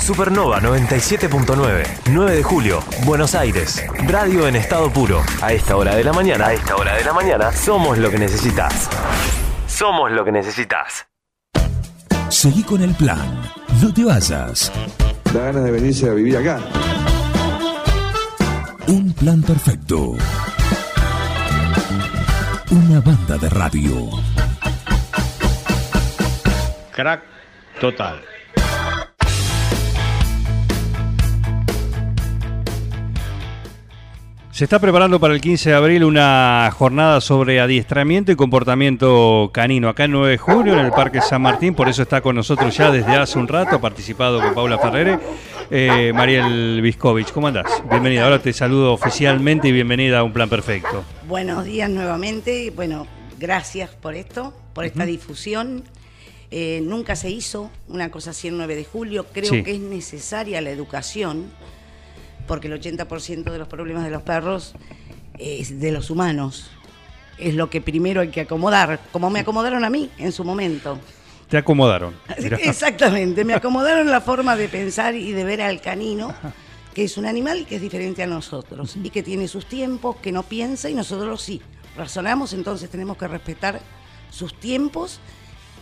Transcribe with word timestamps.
Supernova 0.00 0.60
97.9, 0.60 1.86
9 2.10 2.34
de 2.34 2.42
julio, 2.42 2.82
Buenos 3.04 3.34
Aires. 3.34 3.84
Radio 4.08 4.48
en 4.48 4.56
estado 4.56 4.90
puro. 4.90 5.22
A 5.42 5.52
esta 5.52 5.76
hora 5.76 5.94
de 5.94 6.02
la 6.02 6.12
mañana, 6.12 6.46
a 6.46 6.52
esta 6.54 6.74
hora 6.74 6.96
de 6.96 7.04
la 7.04 7.12
mañana, 7.12 7.52
somos 7.52 7.98
lo 7.98 8.10
que 8.10 8.18
necesitas. 8.18 8.88
Somos 9.68 10.10
lo 10.10 10.24
que 10.24 10.32
necesitas. 10.32 11.06
Seguí 12.30 12.62
con 12.62 12.82
el 12.82 12.94
plan. 12.94 13.42
No 13.82 13.92
te 13.92 14.04
vayas. 14.04 14.72
Da 15.32 15.44
ganas 15.44 15.64
de 15.64 15.70
venirse 15.70 16.08
a 16.08 16.14
vivir 16.14 16.38
acá. 16.38 16.58
Un 18.86 19.12
plan 19.12 19.42
perfecto. 19.42 20.16
Una 22.70 23.00
banda 23.00 23.36
de 23.36 23.48
radio. 23.50 24.08
Crack 26.90 27.22
total. 27.80 28.22
Se 34.60 34.64
está 34.64 34.78
preparando 34.78 35.18
para 35.18 35.32
el 35.32 35.40
15 35.40 35.70
de 35.70 35.74
abril 35.74 36.04
una 36.04 36.70
jornada 36.76 37.22
sobre 37.22 37.60
adiestramiento 37.60 38.30
y 38.30 38.36
comportamiento 38.36 39.48
canino 39.54 39.88
acá 39.88 40.04
en 40.04 40.10
9 40.10 40.32
de 40.32 40.36
julio 40.36 40.74
en 40.74 40.80
el 40.80 40.90
Parque 40.90 41.22
San 41.22 41.40
Martín, 41.40 41.74
por 41.74 41.88
eso 41.88 42.02
está 42.02 42.20
con 42.20 42.36
nosotros 42.36 42.76
ya 42.76 42.90
desde 42.90 43.16
hace 43.16 43.38
un 43.38 43.48
rato, 43.48 43.76
ha 43.76 43.80
participado 43.80 44.38
con 44.38 44.52
Paula 44.52 44.76
Ferrere, 44.76 45.18
eh, 45.70 46.12
Mariel 46.14 46.82
Viscovich, 46.82 47.32
¿cómo 47.32 47.48
andás? 47.48 47.82
Bienvenida, 47.88 48.24
ahora 48.24 48.38
te 48.38 48.52
saludo 48.52 48.92
oficialmente 48.92 49.66
y 49.66 49.72
bienvenida 49.72 50.18
a 50.18 50.24
Un 50.24 50.34
Plan 50.34 50.50
Perfecto. 50.50 51.04
Buenos 51.26 51.64
días 51.64 51.88
nuevamente, 51.88 52.70
bueno, 52.76 53.06
gracias 53.38 53.88
por 53.88 54.14
esto, 54.14 54.52
por 54.74 54.84
esta 54.84 55.06
difusión. 55.06 55.84
Eh, 56.50 56.82
nunca 56.84 57.16
se 57.16 57.30
hizo 57.30 57.70
una 57.88 58.10
cosa 58.10 58.32
así 58.32 58.48
el 58.48 58.58
9 58.58 58.76
de 58.76 58.84
julio, 58.84 59.24
creo 59.32 59.48
Sí. 59.48 59.62
que 59.62 59.72
es 59.72 59.80
necesaria 59.80 60.60
la 60.60 60.68
educación 60.68 61.46
porque 62.50 62.66
el 62.66 62.80
80% 62.80 63.44
de 63.44 63.58
los 63.58 63.68
problemas 63.68 64.02
de 64.02 64.10
los 64.10 64.22
perros 64.22 64.74
es 65.38 65.78
de 65.78 65.92
los 65.92 66.10
humanos. 66.10 66.68
Es 67.38 67.54
lo 67.54 67.70
que 67.70 67.80
primero 67.80 68.22
hay 68.22 68.30
que 68.30 68.40
acomodar, 68.40 68.98
como 69.12 69.30
me 69.30 69.38
acomodaron 69.38 69.84
a 69.84 69.88
mí 69.88 70.10
en 70.18 70.32
su 70.32 70.42
momento. 70.42 70.98
Te 71.48 71.58
acomodaron. 71.58 72.12
Mirá. 72.42 72.56
Exactamente, 72.56 73.44
me 73.44 73.54
acomodaron 73.54 74.10
la 74.10 74.20
forma 74.20 74.56
de 74.56 74.66
pensar 74.66 75.14
y 75.14 75.30
de 75.30 75.44
ver 75.44 75.62
al 75.62 75.80
canino, 75.80 76.34
que 76.92 77.04
es 77.04 77.16
un 77.16 77.26
animal 77.26 77.66
que 77.68 77.76
es 77.76 77.82
diferente 77.82 78.24
a 78.24 78.26
nosotros 78.26 78.96
y 79.00 79.10
que 79.10 79.22
tiene 79.22 79.46
sus 79.46 79.66
tiempos, 79.66 80.16
que 80.16 80.32
no 80.32 80.42
piensa 80.42 80.90
y 80.90 80.94
nosotros 80.94 81.40
sí. 81.40 81.62
Razonamos, 81.96 82.52
entonces 82.52 82.90
tenemos 82.90 83.16
que 83.16 83.28
respetar 83.28 83.80
sus 84.28 84.58
tiempos 84.58 85.20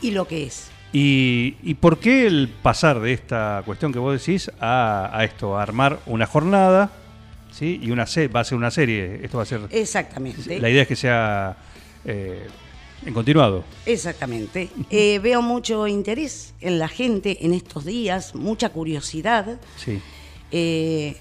y 0.02 0.10
lo 0.10 0.28
que 0.28 0.44
es. 0.44 0.68
¿Y, 0.92 1.56
y 1.62 1.74
por 1.74 1.98
qué 1.98 2.26
el 2.26 2.48
pasar 2.48 3.00
de 3.00 3.12
esta 3.12 3.62
cuestión 3.66 3.92
que 3.92 3.98
vos 3.98 4.18
decís 4.18 4.50
a, 4.58 5.10
a 5.12 5.24
esto, 5.24 5.56
a 5.58 5.62
armar 5.62 6.00
una 6.06 6.26
jornada, 6.26 6.90
¿sí? 7.52 7.78
Y 7.82 7.90
una 7.90 8.06
se- 8.06 8.28
va 8.28 8.40
a 8.40 8.44
ser 8.44 8.56
una 8.56 8.70
serie, 8.70 9.20
esto 9.22 9.36
va 9.36 9.42
a 9.42 9.46
ser... 9.46 9.60
Exactamente. 9.70 10.58
La 10.60 10.70
idea 10.70 10.82
es 10.82 10.88
que 10.88 10.96
sea 10.96 11.56
eh, 12.06 12.46
en 13.04 13.12
continuado. 13.12 13.64
Exactamente. 13.84 14.70
Eh, 14.88 15.18
veo 15.18 15.42
mucho 15.42 15.86
interés 15.86 16.54
en 16.60 16.78
la 16.78 16.88
gente 16.88 17.44
en 17.44 17.52
estos 17.52 17.84
días, 17.84 18.34
mucha 18.34 18.70
curiosidad. 18.70 19.60
Sí. 19.76 20.00
Eh, 20.50 21.16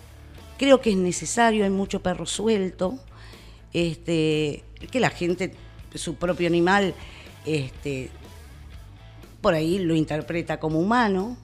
creo 0.57 0.79
que 0.79 0.91
es 0.91 0.97
necesario, 0.97 1.65
hay 1.65 1.69
mucho 1.71 2.01
perro 2.01 2.25
suelto, 2.25 2.97
este, 3.73 4.63
que 4.89 4.99
la 5.01 5.09
gente, 5.09 5.51
su 5.93 6.15
propio 6.15 6.47
animal, 6.47 6.93
este, 7.45 8.09
por 9.47 9.53
ahí 9.53 9.79
lo 9.79 9.95
interpreta 9.95 10.59
como 10.59 10.77
humano. 10.77 11.37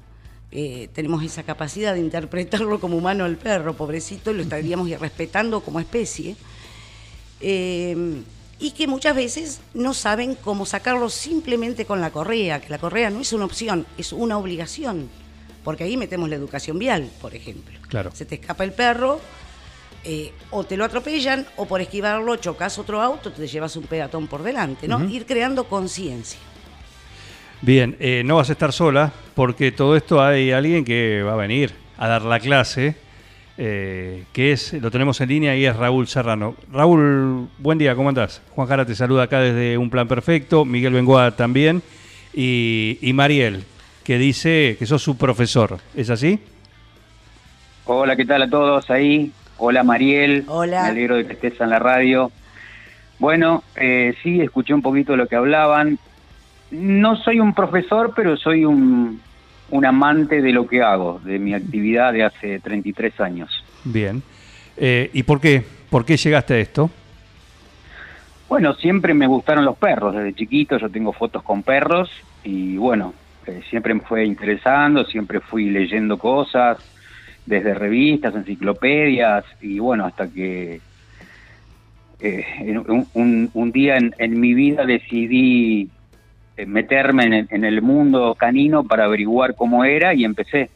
eh, 0.51 0.89
tenemos 0.91 1.23
esa 1.23 1.43
capacidad 1.43 1.93
de 1.93 2.01
interpretarlo 2.01 2.77
como 2.81 2.97
humano 2.97 3.23
al 3.23 3.37
perro, 3.37 3.77
pobrecito, 3.77 4.29
y 4.29 4.33
lo 4.33 4.41
estaríamos 4.41 4.89
respetando 4.99 5.61
como 5.61 5.79
especie. 5.79 6.35
Eh, 7.39 7.95
y 8.59 8.71
que 8.71 8.87
muchas 8.87 9.15
veces 9.15 9.61
no 9.73 9.93
saben 9.93 10.35
cómo 10.35 10.65
sacarlo 10.65 11.09
simplemente 11.09 11.85
con 11.85 12.01
la 12.01 12.11
correa, 12.11 12.59
que 12.59 12.67
la 12.67 12.77
correa 12.77 13.09
no 13.09 13.21
es 13.21 13.31
una 13.31 13.45
opción, 13.45 13.85
es 13.97 14.11
una 14.11 14.37
obligación, 14.37 15.07
porque 15.63 15.85
ahí 15.85 15.95
metemos 15.95 16.29
la 16.29 16.35
educación 16.35 16.77
vial, 16.77 17.09
por 17.21 17.33
ejemplo. 17.33 17.79
Claro. 17.87 18.11
Se 18.13 18.25
te 18.25 18.35
escapa 18.35 18.65
el 18.65 18.73
perro, 18.73 19.21
eh, 20.03 20.33
o 20.51 20.65
te 20.65 20.75
lo 20.75 20.83
atropellan, 20.83 21.47
o 21.55 21.65
por 21.67 21.79
esquivarlo 21.79 22.35
chocas 22.35 22.77
otro 22.77 23.01
auto, 23.01 23.31
te 23.31 23.47
llevas 23.47 23.77
un 23.77 23.85
peatón 23.85 24.27
por 24.27 24.43
delante, 24.43 24.89
¿no? 24.89 25.09
Ir 25.09 25.25
creando 25.25 25.69
conciencia. 25.69 26.37
Bien, 27.65 27.95
eh, 28.01 28.23
no 28.25 28.35
vas 28.35 28.49
a 28.49 28.51
estar 28.51 28.73
sola 28.73 29.13
porque 29.35 29.71
todo 29.71 29.95
esto 29.95 30.21
hay 30.21 30.51
alguien 30.51 30.83
que 30.83 31.23
va 31.23 31.31
a 31.31 31.37
venir 31.37 31.71
a 31.97 32.09
dar 32.09 32.23
la 32.23 32.41
clase, 32.41 32.97
eh, 33.57 34.25
que 34.33 34.51
es, 34.51 34.73
lo 34.73 34.91
tenemos 34.91 35.21
en 35.21 35.29
línea 35.29 35.55
y 35.55 35.65
es 35.65 35.73
Raúl 35.73 36.07
Serrano. 36.07 36.55
Raúl, 36.73 37.47
buen 37.59 37.77
día, 37.77 37.95
¿cómo 37.95 38.09
andás? 38.09 38.41
Juan 38.49 38.67
Jara 38.67 38.85
te 38.85 38.95
saluda 38.95 39.23
acá 39.23 39.39
desde 39.39 39.77
Un 39.77 39.89
Plan 39.89 40.09
Perfecto, 40.09 40.65
Miguel 40.65 40.91
Bengoa 40.91 41.37
también, 41.37 41.81
y, 42.33 42.97
y 43.01 43.13
Mariel, 43.13 43.63
que 44.03 44.17
dice 44.17 44.75
que 44.77 44.85
sos 44.85 45.01
su 45.01 45.17
profesor, 45.17 45.77
¿es 45.95 46.09
así? 46.09 46.41
Hola, 47.85 48.17
¿qué 48.17 48.25
tal 48.25 48.41
a 48.41 48.49
todos 48.49 48.91
ahí? 48.91 49.31
Hola 49.57 49.83
Mariel, 49.83 50.43
Hola. 50.47 50.83
me 50.83 50.89
alegro 50.89 51.15
de 51.15 51.25
que 51.27 51.31
estés 51.31 51.61
en 51.61 51.69
la 51.69 51.79
radio. 51.79 52.29
Bueno, 53.19 53.63
eh, 53.77 54.15
sí, 54.21 54.41
escuché 54.41 54.73
un 54.73 54.81
poquito 54.81 55.15
lo 55.15 55.27
que 55.29 55.37
hablaban. 55.37 55.97
No 56.73 57.15
soy 57.17 57.39
un 57.39 57.53
profesor, 57.53 58.13
pero 58.15 58.35
soy 58.35 58.65
un, 58.65 59.21
un 59.69 59.85
amante 59.85 60.41
de 60.41 60.51
lo 60.51 60.65
que 60.67 60.81
hago, 60.81 61.21
de 61.23 61.37
mi 61.37 61.53
actividad 61.53 62.11
de 62.13 62.23
hace 62.23 62.59
33 62.59 63.19
años. 63.21 63.63
Bien. 63.83 64.23
Eh, 64.77 65.09
¿Y 65.13 65.21
por 65.23 65.39
qué? 65.39 65.63
¿Por 65.89 66.03
qué 66.03 66.17
llegaste 66.17 66.55
a 66.55 66.57
esto? 66.57 66.89
Bueno, 68.49 68.73
siempre 68.73 69.13
me 69.13 69.27
gustaron 69.27 69.65
los 69.65 69.77
perros, 69.77 70.15
desde 70.15 70.33
chiquito 70.33 70.77
yo 70.77 70.89
tengo 70.89 71.13
fotos 71.13 71.43
con 71.43 71.61
perros 71.63 72.09
y 72.43 72.75
bueno, 72.77 73.13
eh, 73.47 73.61
siempre 73.69 73.93
me 73.93 74.01
fue 74.01 74.25
interesando, 74.25 75.05
siempre 75.05 75.39
fui 75.39 75.69
leyendo 75.69 76.17
cosas, 76.17 76.77
desde 77.45 77.73
revistas, 77.73 78.33
enciclopedias 78.35 79.45
y 79.61 79.77
bueno, 79.79 80.05
hasta 80.05 80.27
que 80.27 80.81
eh, 82.19 82.45
un, 82.87 83.07
un- 83.13 83.49
un 83.53 83.71
día 83.71 83.97
en, 83.97 84.13
en 84.17 84.39
mi 84.39 84.53
vida 84.53 84.85
decidí 84.85 85.89
meterme 86.65 87.23
en 87.25 87.33
el, 87.33 87.47
en 87.49 87.65
el 87.65 87.81
mundo 87.81 88.35
canino 88.35 88.83
para 88.83 89.05
averiguar 89.05 89.55
cómo 89.55 89.83
era 89.85 90.13
y 90.13 90.23
empecé. 90.23 90.69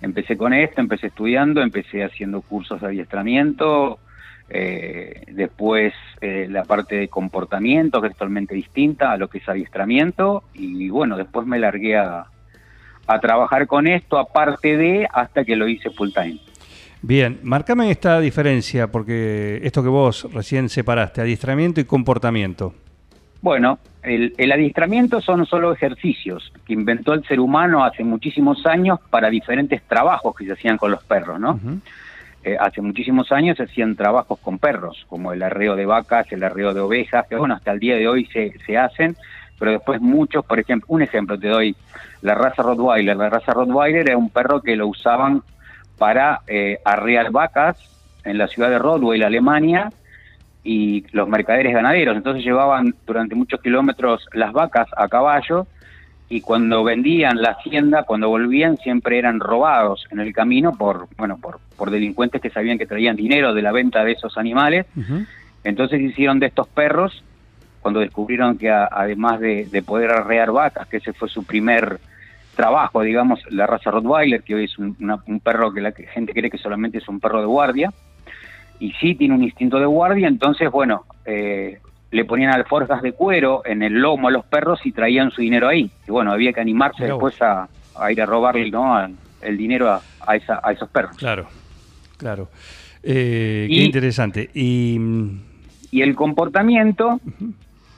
Empecé 0.00 0.36
con 0.36 0.52
esto, 0.52 0.80
empecé 0.80 1.06
estudiando, 1.06 1.62
empecé 1.62 2.04
haciendo 2.04 2.42
cursos 2.42 2.80
de 2.80 2.88
adiestramiento, 2.88 3.98
eh, 4.50 5.22
después 5.32 5.94
eh, 6.20 6.46
la 6.50 6.64
parte 6.64 6.96
de 6.96 7.08
comportamiento, 7.08 8.02
que 8.02 8.08
es 8.08 8.12
totalmente 8.12 8.54
distinta 8.54 9.12
a 9.12 9.16
lo 9.16 9.28
que 9.28 9.38
es 9.38 9.48
adiestramiento, 9.48 10.42
y 10.52 10.90
bueno, 10.90 11.16
después 11.16 11.46
me 11.46 11.58
largué 11.58 11.96
a, 11.96 12.26
a 13.06 13.20
trabajar 13.20 13.66
con 13.66 13.86
esto, 13.86 14.18
aparte 14.18 14.76
de, 14.76 15.08
hasta 15.10 15.42
que 15.44 15.56
lo 15.56 15.66
hice 15.68 15.88
full 15.88 16.10
time. 16.12 16.38
Bien, 17.00 17.40
marcame 17.42 17.90
esta 17.90 18.20
diferencia, 18.20 18.90
porque 18.90 19.60
esto 19.62 19.82
que 19.82 19.88
vos 19.88 20.28
recién 20.34 20.68
separaste, 20.68 21.22
adiestramiento 21.22 21.80
y 21.80 21.84
comportamiento. 21.84 22.74
Bueno, 23.44 23.78
el, 24.02 24.32
el 24.38 24.52
adiestramiento 24.52 25.20
son 25.20 25.44
solo 25.44 25.70
ejercicios 25.70 26.50
que 26.66 26.72
inventó 26.72 27.12
el 27.12 27.26
ser 27.26 27.40
humano 27.40 27.84
hace 27.84 28.02
muchísimos 28.02 28.64
años 28.64 28.98
para 29.10 29.28
diferentes 29.28 29.82
trabajos 29.82 30.34
que 30.34 30.46
se 30.46 30.52
hacían 30.54 30.78
con 30.78 30.90
los 30.90 31.04
perros, 31.04 31.38
¿no? 31.38 31.60
Eh, 32.42 32.56
hace 32.58 32.80
muchísimos 32.80 33.30
años 33.32 33.58
se 33.58 33.64
hacían 33.64 33.96
trabajos 33.96 34.38
con 34.38 34.58
perros, 34.58 35.04
como 35.10 35.34
el 35.34 35.42
arreo 35.42 35.76
de 35.76 35.84
vacas, 35.84 36.32
el 36.32 36.42
arreo 36.42 36.72
de 36.72 36.80
ovejas, 36.80 37.26
que 37.28 37.36
bueno, 37.36 37.52
hasta 37.52 37.72
el 37.72 37.80
día 37.80 37.96
de 37.96 38.08
hoy 38.08 38.24
se, 38.32 38.54
se 38.64 38.78
hacen, 38.78 39.14
pero 39.58 39.72
después 39.72 40.00
muchos, 40.00 40.42
por 40.46 40.58
ejemplo, 40.58 40.86
un 40.88 41.02
ejemplo 41.02 41.38
te 41.38 41.48
doy, 41.48 41.76
la 42.22 42.34
raza 42.34 42.62
Rottweiler. 42.62 43.14
La 43.14 43.28
raza 43.28 43.52
Rottweiler 43.52 44.08
era 44.08 44.16
un 44.16 44.30
perro 44.30 44.62
que 44.62 44.74
lo 44.74 44.86
usaban 44.86 45.42
para 45.98 46.40
eh, 46.46 46.78
arrear 46.82 47.30
vacas 47.30 47.76
en 48.24 48.38
la 48.38 48.48
ciudad 48.48 48.70
de 48.70 48.78
Rodwell, 48.78 49.22
Alemania, 49.22 49.92
y 50.64 51.04
los 51.12 51.28
mercaderes 51.28 51.74
ganaderos. 51.74 52.16
Entonces 52.16 52.42
llevaban 52.42 52.94
durante 53.06 53.34
muchos 53.34 53.60
kilómetros 53.60 54.26
las 54.32 54.52
vacas 54.52 54.88
a 54.96 55.06
caballo 55.08 55.66
y 56.30 56.40
cuando 56.40 56.82
vendían 56.82 57.40
la 57.42 57.50
hacienda, 57.50 58.04
cuando 58.04 58.30
volvían, 58.30 58.78
siempre 58.78 59.18
eran 59.18 59.40
robados 59.40 60.06
en 60.10 60.20
el 60.20 60.32
camino 60.32 60.72
por, 60.72 61.06
bueno, 61.18 61.36
por, 61.36 61.60
por 61.76 61.90
delincuentes 61.90 62.40
que 62.40 62.48
sabían 62.50 62.78
que 62.78 62.86
traían 62.86 63.14
dinero 63.14 63.52
de 63.52 63.60
la 63.62 63.72
venta 63.72 64.02
de 64.04 64.12
esos 64.12 64.38
animales. 64.38 64.86
Entonces 65.64 66.00
hicieron 66.00 66.40
de 66.40 66.46
estos 66.46 66.66
perros, 66.68 67.22
cuando 67.80 68.00
descubrieron 68.00 68.56
que 68.56 68.70
a- 68.70 68.88
además 68.90 69.40
de, 69.40 69.66
de 69.66 69.82
poder 69.82 70.10
arrear 70.12 70.50
vacas, 70.50 70.88
que 70.88 70.96
ese 70.96 71.12
fue 71.12 71.28
su 71.28 71.44
primer 71.44 71.98
trabajo, 72.56 73.02
digamos, 73.02 73.40
la 73.50 73.66
raza 73.66 73.90
Rottweiler, 73.90 74.42
que 74.42 74.54
hoy 74.54 74.64
es 74.64 74.78
un, 74.78 74.96
una- 75.00 75.18
un 75.26 75.40
perro 75.40 75.72
que 75.74 75.80
la 75.82 75.92
gente 75.92 76.32
cree 76.32 76.50
que 76.50 76.56
solamente 76.58 76.98
es 76.98 77.08
un 77.08 77.20
perro 77.20 77.40
de 77.40 77.46
guardia, 77.46 77.92
y 78.84 78.92
sí 79.00 79.14
tiene 79.14 79.34
un 79.34 79.42
instinto 79.42 79.78
de 79.78 79.86
guardia, 79.86 80.28
entonces, 80.28 80.70
bueno, 80.70 81.04
eh, 81.24 81.78
le 82.10 82.24
ponían 82.26 82.52
alforjas 82.52 83.00
de 83.02 83.12
cuero 83.12 83.62
en 83.64 83.82
el 83.82 83.94
lomo 83.94 84.28
a 84.28 84.30
los 84.30 84.44
perros 84.44 84.78
y 84.84 84.92
traían 84.92 85.30
su 85.30 85.40
dinero 85.40 85.68
ahí. 85.68 85.90
Y 86.06 86.10
bueno, 86.10 86.32
había 86.32 86.52
que 86.52 86.60
animarse 86.60 87.04
después 87.12 87.40
a, 87.40 87.66
a 87.96 88.12
ir 88.12 88.20
a 88.20 88.26
robarle 88.26 88.70
¿no? 88.70 88.94
a- 88.94 89.08
el 89.40 89.56
dinero 89.56 89.90
a, 89.90 90.02
a, 90.26 90.36
esa, 90.36 90.60
a 90.62 90.72
esos 90.72 90.88
perros. 90.90 91.16
Claro, 91.16 91.46
claro. 92.18 92.48
Eh, 93.02 93.66
qué 93.68 93.82
interesante. 93.84 94.50
Y 94.54 94.98
Y 95.90 96.02
el 96.02 96.14
comportamiento, 96.14 97.20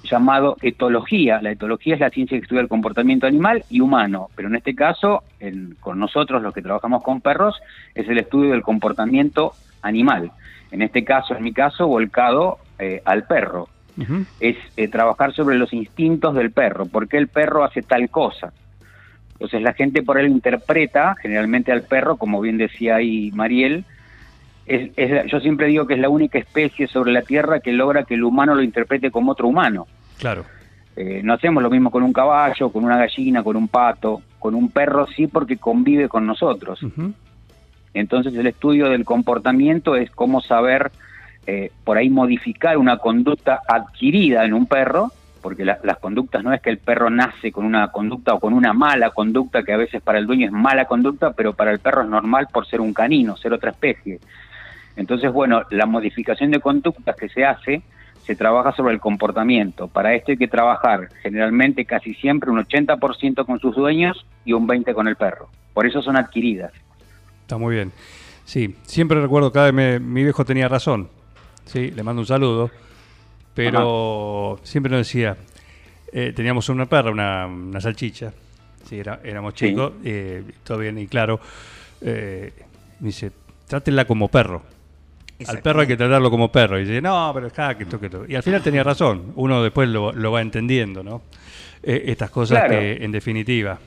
llamado 0.04 0.56
etología, 0.62 1.40
la 1.42 1.50
etología 1.50 1.94
es 1.94 2.00
la 2.00 2.10
ciencia 2.10 2.36
que 2.38 2.42
estudia 2.44 2.62
el 2.62 2.68
comportamiento 2.68 3.26
animal 3.26 3.64
y 3.70 3.80
humano, 3.80 4.28
pero 4.36 4.48
en 4.48 4.56
este 4.56 4.74
caso, 4.74 5.24
en- 5.40 5.76
con 5.80 5.98
nosotros 5.98 6.42
los 6.42 6.54
que 6.54 6.62
trabajamos 6.62 7.02
con 7.02 7.20
perros, 7.20 7.56
es 7.94 8.08
el 8.08 8.18
estudio 8.18 8.50
del 8.52 8.62
comportamiento 8.62 9.54
animal. 9.82 10.30
En 10.70 10.82
este 10.82 11.04
caso, 11.04 11.34
en 11.34 11.44
mi 11.44 11.52
caso, 11.52 11.86
volcado 11.86 12.58
eh, 12.78 13.02
al 13.04 13.24
perro. 13.24 13.68
es 14.40 14.56
eh, 14.76 14.88
trabajar 14.88 15.32
sobre 15.32 15.56
los 15.56 15.72
instintos 15.72 16.34
del 16.34 16.50
perro, 16.50 16.86
por 16.86 17.08
qué 17.08 17.16
el 17.16 17.28
perro 17.28 17.64
hace 17.64 17.82
tal 17.82 18.10
cosa. 18.10 18.52
Entonces 19.32 19.62
la 19.62 19.74
gente 19.74 20.02
por 20.02 20.18
él 20.18 20.28
interpreta 20.28 21.14
generalmente 21.20 21.72
al 21.72 21.82
perro, 21.82 22.16
como 22.16 22.40
bien 22.40 22.58
decía 22.58 22.96
ahí 22.96 23.30
Mariel, 23.32 23.84
es, 24.66 24.90
es 24.96 25.30
yo 25.30 25.40
siempre 25.40 25.68
digo 25.68 25.86
que 25.86 25.94
es 25.94 26.00
la 26.00 26.08
única 26.08 26.38
especie 26.38 26.88
sobre 26.88 27.12
la 27.12 27.22
Tierra 27.22 27.60
que 27.60 27.72
logra 27.72 28.04
que 28.04 28.14
el 28.14 28.24
humano 28.24 28.54
lo 28.54 28.62
interprete 28.62 29.10
como 29.10 29.32
otro 29.32 29.48
humano. 29.48 29.86
claro. 30.18 30.44
Eh, 30.96 31.20
no 31.22 31.34
hacemos 31.34 31.62
lo 31.62 31.68
mismo 31.68 31.90
con 31.90 32.02
un 32.02 32.12
caballo, 32.12 32.70
con 32.70 32.82
una 32.82 32.96
gallina, 32.96 33.42
con 33.42 33.54
un 33.56 33.68
pato, 33.68 34.22
con 34.38 34.54
un 34.54 34.70
perro 34.70 35.06
sí 35.14 35.26
porque 35.26 35.58
convive 35.58 36.08
con 36.08 36.26
nosotros. 36.26 36.82
ujú, 36.82 37.12
Entonces 37.98 38.34
el 38.34 38.46
estudio 38.46 38.88
del 38.90 39.04
comportamiento 39.04 39.96
es 39.96 40.10
cómo 40.10 40.40
saber 40.40 40.90
eh, 41.46 41.70
por 41.84 41.96
ahí 41.96 42.10
modificar 42.10 42.76
una 42.76 42.96
conducta 42.98 43.60
adquirida 43.68 44.44
en 44.44 44.52
un 44.52 44.66
perro, 44.66 45.12
porque 45.42 45.64
la- 45.64 45.78
las 45.84 45.98
conductas 45.98 46.42
no 46.42 46.52
es 46.52 46.60
que 46.60 46.70
el 46.70 46.78
perro 46.78 47.08
nace 47.08 47.52
con 47.52 47.64
una 47.64 47.88
conducta 47.92 48.34
o 48.34 48.40
con 48.40 48.52
una 48.52 48.72
mala 48.72 49.10
conducta, 49.10 49.62
que 49.62 49.72
a 49.72 49.76
veces 49.76 50.02
para 50.02 50.18
el 50.18 50.26
dueño 50.26 50.46
es 50.46 50.52
mala 50.52 50.86
conducta, 50.86 51.32
pero 51.32 51.52
para 51.52 51.70
el 51.70 51.78
perro 51.78 52.02
es 52.02 52.08
normal 52.08 52.48
por 52.52 52.66
ser 52.66 52.80
un 52.80 52.92
canino, 52.92 53.36
ser 53.36 53.52
otra 53.52 53.70
especie. 53.70 54.18
Entonces, 54.96 55.32
bueno, 55.32 55.62
la 55.70 55.86
modificación 55.86 56.50
de 56.50 56.58
conductas 56.60 57.14
que 57.16 57.28
se 57.28 57.44
hace 57.44 57.82
se 58.24 58.34
trabaja 58.34 58.72
sobre 58.72 58.92
el 58.94 58.98
comportamiento. 59.00 59.86
Para 59.86 60.14
esto 60.14 60.32
hay 60.32 60.36
que 60.38 60.48
trabajar 60.48 61.08
generalmente 61.22 61.84
casi 61.84 62.12
siempre 62.14 62.50
un 62.50 62.58
80% 62.58 63.46
con 63.46 63.60
sus 63.60 63.76
dueños 63.76 64.26
y 64.44 64.52
un 64.52 64.66
20% 64.66 64.94
con 64.94 65.06
el 65.06 65.14
perro. 65.14 65.48
Por 65.72 65.86
eso 65.86 66.02
son 66.02 66.16
adquiridas. 66.16 66.72
Está 67.46 67.58
muy 67.58 67.76
bien. 67.76 67.92
Sí, 68.44 68.74
siempre 68.86 69.20
recuerdo 69.20 69.52
cada 69.52 69.66
vez 69.70 69.74
me- 69.74 70.00
mi 70.00 70.24
viejo 70.24 70.44
tenía 70.44 70.66
razón. 70.66 71.08
Sí, 71.64 71.92
le 71.92 72.02
mando 72.02 72.20
un 72.22 72.26
saludo. 72.26 72.72
Pero 73.54 74.58
siempre 74.64 74.90
nos 74.90 75.06
decía, 75.06 75.36
eh, 76.12 76.32
teníamos 76.34 76.68
una 76.68 76.86
perra, 76.86 77.10
una, 77.12 77.46
una 77.46 77.80
salchicha. 77.80 78.32
Sí, 78.88 78.98
era- 78.98 79.20
éramos 79.24 79.54
Sí. 79.56 79.68
chicos, 79.68 79.92
eh, 80.04 80.42
todo 80.64 80.78
bien 80.78 80.98
y 80.98 81.06
claro. 81.06 81.38
Eh, 82.00 82.52
me 83.00 83.06
dice, 83.06 83.30
trátenla 83.68 84.04
como 84.06 84.28
perro. 84.28 84.62
Al 85.46 85.60
perro 85.60 85.82
hay 85.82 85.86
que 85.86 85.96
tratarlo 85.96 86.28
como 86.30 86.50
perro. 86.50 86.78
Y 86.80 86.84
dice, 86.84 87.00
no, 87.00 87.30
pero 87.32 87.46
acá, 87.46 87.76
que 87.76 87.84
esto, 87.84 88.00
que 88.00 88.06
esto. 88.06 88.24
Y 88.26 88.34
al 88.34 88.42
final 88.42 88.60
tenía 88.62 88.82
razón. 88.82 89.32
Uno 89.36 89.62
después 89.62 89.88
lo, 89.88 90.12
lo 90.12 90.32
va 90.32 90.40
entendiendo, 90.40 91.02
¿no? 91.04 91.22
Eh, 91.88 92.10
estas 92.10 92.30
cosas 92.30 92.58
Claro. 92.58 92.80
que, 92.80 93.04
en 93.04 93.12
definitiva. 93.12 93.78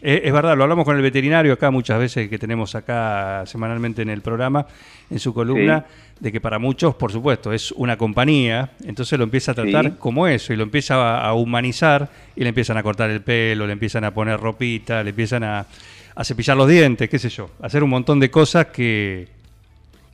Eh, 0.00 0.22
es 0.24 0.32
verdad, 0.32 0.56
lo 0.56 0.62
hablamos 0.62 0.84
con 0.84 0.94
el 0.94 1.02
veterinario 1.02 1.52
acá 1.52 1.72
muchas 1.72 1.98
veces 1.98 2.28
que 2.28 2.38
tenemos 2.38 2.76
acá 2.76 3.42
semanalmente 3.46 4.00
en 4.02 4.10
el 4.10 4.20
programa, 4.20 4.64
en 5.10 5.18
su 5.18 5.34
columna, 5.34 5.84
de 6.20 6.30
que 6.30 6.40
para 6.40 6.60
muchos, 6.60 6.94
por 6.94 7.10
supuesto, 7.10 7.52
es 7.52 7.72
una 7.72 7.96
compañía. 7.96 8.70
Entonces 8.84 9.18
lo 9.18 9.24
empieza 9.24 9.50
a 9.50 9.54
tratar 9.56 9.86
Sí. 9.86 9.92
como 9.98 10.28
eso 10.28 10.52
y 10.52 10.56
lo 10.56 10.62
empieza 10.62 10.94
a, 10.94 11.26
a 11.26 11.34
humanizar 11.34 12.08
y 12.36 12.42
le 12.44 12.50
empiezan 12.50 12.76
a 12.76 12.82
cortar 12.84 13.10
el 13.10 13.22
pelo, 13.22 13.66
le 13.66 13.72
empiezan 13.72 14.04
a 14.04 14.12
poner 14.12 14.38
ropita, 14.38 15.02
le 15.02 15.10
empiezan 15.10 15.42
a, 15.42 15.66
a 16.14 16.24
cepillar 16.24 16.56
los 16.56 16.68
dientes, 16.68 17.08
qué 17.10 17.18
sé 17.18 17.28
yo. 17.28 17.50
a 17.60 17.66
Hacer 17.66 17.82
un 17.82 17.90
montón 17.90 18.20
de 18.20 18.30
cosas 18.30 18.66
que 18.66 19.26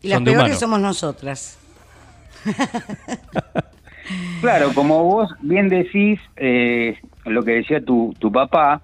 Y 0.03 0.09
las 0.09 0.17
son 0.17 0.25
de 0.25 0.31
peores 0.33 0.47
humano. 0.49 0.61
somos 0.61 0.81
nosotras. 0.81 1.59
Claro, 4.41 4.73
como 4.75 5.03
vos 5.05 5.31
bien 5.41 5.69
decís, 5.71 6.21
eh, 6.37 6.99
lo 7.25 7.43
que 7.43 7.53
decía 7.53 7.81
tu, 7.81 8.15
tu 8.19 8.31
papá, 8.31 8.83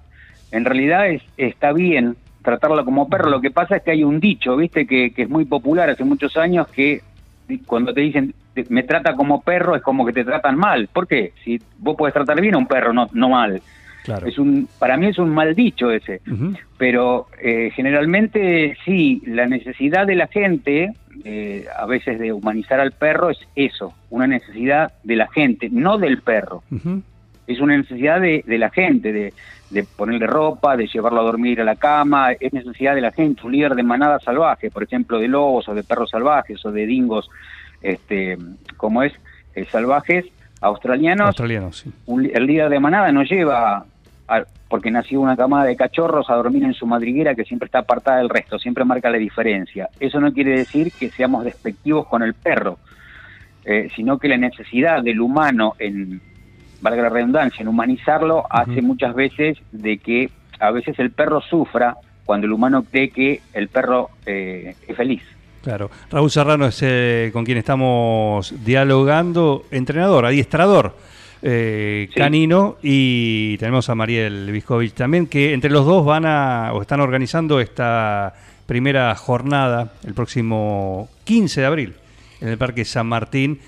en 0.51 0.65
realidad 0.65 1.09
es, 1.09 1.23
está 1.37 1.73
bien 1.73 2.17
tratarlo 2.43 2.85
como 2.85 3.09
perro. 3.09 3.31
Lo 3.31 3.41
que 3.41 3.51
pasa 3.51 3.77
es 3.77 3.83
que 3.83 3.93
hay 3.93 4.05
un 4.05 4.21
dicho, 4.21 4.57
viste, 4.57 4.87
que, 4.87 5.13
que 5.13 5.23
es 5.23 5.29
muy 5.29 5.45
popular 5.45 5.91
hace 5.91 6.05
muchos 6.05 6.37
años, 6.37 6.67
que 6.69 7.03
cuando 7.67 7.93
te 7.93 8.01
dicen 8.01 8.35
me 8.69 8.83
trata 8.83 9.15
como 9.15 9.41
perro 9.43 9.75
es 9.77 9.83
como 9.83 10.05
que 10.05 10.13
te 10.13 10.25
tratan 10.25 10.57
mal. 10.57 10.89
¿Por 10.93 11.07
qué? 11.07 11.33
Si 11.45 11.61
vos 11.79 11.97
podés 11.97 12.15
tratar 12.15 12.41
bien 12.41 12.55
a 12.55 12.59
un 12.59 12.67
perro, 12.67 12.93
no, 12.93 13.09
no 13.13 13.29
mal. 13.29 13.63
Claro. 14.05 14.27
Es 14.27 14.39
un, 14.39 14.69
para 14.79 14.97
mí 14.97 15.07
es 15.07 15.19
un 15.19 15.29
mal 15.29 15.55
dicho 15.55 15.91
ese 15.91 16.21
pero 16.81 17.27
eh, 17.43 17.71
generalmente 17.77 18.75
sí, 18.87 19.21
la 19.27 19.45
necesidad 19.45 20.07
de 20.07 20.15
la 20.15 20.29
gente, 20.29 20.95
eh, 21.25 21.67
a 21.77 21.85
veces 21.85 22.19
de 22.19 22.33
humanizar 22.33 22.81
al 22.81 22.93
perro, 22.93 23.29
es 23.29 23.39
eso, 23.55 23.93
una 24.09 24.27
necesidad 24.27 24.95
de 25.05 25.17
la 25.17 25.29
gente, 25.29 25.69
no 25.71 25.99
del 25.99 26.23
perro. 26.23 26.63
Es 27.53 27.61
una 27.61 27.77
necesidad 27.77 28.21
de, 28.21 28.43
de 28.47 28.59
la 28.59 28.71
gente, 28.71 29.13
de, 29.13 29.33
de 29.71 29.85
ponerle 29.85 30.27
ropa, 30.27 30.77
de 30.77 30.87
llevarlo 30.87 31.21
a 31.21 31.25
dormir 31.25 31.61
a 31.61 31.65
la 31.65 31.77
cama, 31.77 32.33
es 32.33 32.53
necesidad 32.53 32.95
de 32.95 33.01
la 33.01 33.13
gente, 33.13 33.43
un 33.45 33.53
líder 33.53 33.75
de 33.75 33.83
manada 33.83 34.19
salvaje, 34.21 34.71
por 34.71 34.83
ejemplo, 34.83 35.19
de 35.19 35.29
lobos 35.29 35.69
o 35.69 35.75
de 35.75 35.83
perros 35.83 36.11
salvajes 36.11 36.65
o 36.65 36.71
de 36.73 36.87
dingos, 36.87 37.29
este, 37.83 38.37
como 38.77 39.03
es, 39.03 39.13
eh, 39.55 39.67
salvajes 39.71 40.27
australianos, 40.61 41.29
sí. 41.73 41.91
un 42.07 42.31
el 42.33 42.47
líder 42.47 42.69
de 42.69 42.79
manada 42.81 43.11
no 43.13 43.23
lleva, 43.23 43.85
a- 44.29 44.45
porque 44.69 44.91
nació 44.91 45.21
una 45.21 45.37
camada 45.37 45.65
de 45.65 45.75
cachorros, 45.75 46.31
a 46.31 46.35
dormir 46.37 46.63
en 46.63 46.75
su 46.75 46.87
madriguera 46.87 47.35
que 47.35 47.45
siempre 47.45 47.67
está 47.67 47.81
apartada 47.81 48.19
del 48.19 48.29
resto, 48.29 48.59
siempre 48.59 48.85
marca 48.85 49.11
la 49.11 49.19
diferencia. 49.19 49.89
Eso 49.99 50.21
no 50.21 50.33
quiere 50.33 50.53
decir 50.59 50.93
que 50.93 51.11
seamos 51.11 51.45
despectivos 51.45 52.07
con 52.07 52.23
el 52.23 52.35
perro, 52.35 52.79
eh, 53.65 53.89
sino 53.97 54.19
que 54.19 54.29
la 54.29 54.37
necesidad 54.37 55.03
del 55.03 55.21
humano 55.21 55.75
en, 55.79 56.21
valga 56.81 57.03
la 57.03 57.09
redundancia, 57.09 57.63
en 57.63 57.69
humanizarlo, 57.69 58.45
hace 58.51 58.83
muchas 58.83 59.15
veces 59.15 59.59
de 59.73 59.99
que 59.99 60.31
a 60.59 60.71
veces 60.71 60.99
el 60.99 61.11
perro 61.11 61.41
sufra 61.41 61.97
cuando 62.25 62.47
el 62.47 62.53
humano 62.53 62.85
cree 62.91 63.11
que 63.11 63.41
el 63.53 63.69
perro 63.69 64.11
eh, 64.27 64.75
es 64.87 64.97
feliz. 64.97 65.23
Claro. 65.63 65.91
Raúl 66.11 66.31
Serrano 66.31 66.67
es 66.67 66.79
eh, 66.83 67.31
con 67.33 67.45
quien 67.45 67.59
estamos 67.59 68.55
dialogando, 68.65 69.65
entrenador, 69.71 70.25
adiestrador 70.27 70.97
eh, 71.43 72.09
Sí. 72.13 72.19
canino, 72.19 72.77
y 72.83 73.57
tenemos 73.59 73.89
a 73.89 73.95
Mariel 73.95 74.51
Viscovich 74.53 74.93
también, 74.95 75.27
que 75.27 75.53
entre 75.53 75.71
los 75.71 75.87
dos 75.87 76.05
van 76.05 76.25
a, 76.27 76.73
o 76.73 76.81
están 76.83 77.01
organizando 77.01 77.61
esta 77.61 78.35
primera 78.67 79.15
jornada 79.17 79.93
el 80.07 80.15
próximo 80.15 81.09
15 81.25 81.61
de 81.63 81.67
abril 81.67 81.95
en 82.41 82.49
el 82.49 82.59
Parque 82.59 82.85
San 82.85 83.07
Martín. 83.07 83.59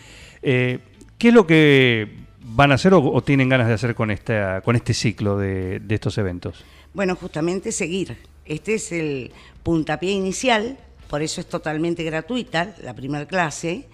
Eh, 0.42 0.78
¿Qué 1.18 1.28
es 1.28 1.34
lo 1.34 1.46
que 1.46 2.21
van 2.44 2.72
a 2.72 2.74
hacer 2.74 2.94
o, 2.94 3.02
o 3.02 3.22
tienen 3.22 3.48
ganas 3.48 3.68
de 3.68 3.74
hacer 3.74 3.94
con, 3.94 4.10
esta, 4.10 4.60
con 4.62 4.76
este 4.76 4.94
ciclo 4.94 5.38
de, 5.38 5.80
de 5.80 5.94
estos 5.94 6.18
eventos? 6.18 6.64
Bueno, 6.94 7.14
justamente 7.16 7.72
seguir. 7.72 8.16
Este 8.44 8.74
es 8.74 8.92
el 8.92 9.32
puntapié 9.62 10.10
inicial, 10.12 10.76
por 11.08 11.22
eso 11.22 11.40
es 11.40 11.48
totalmente 11.48 12.02
gratuita 12.04 12.74
la 12.82 12.94
primera 12.94 13.26
clase. 13.26 13.86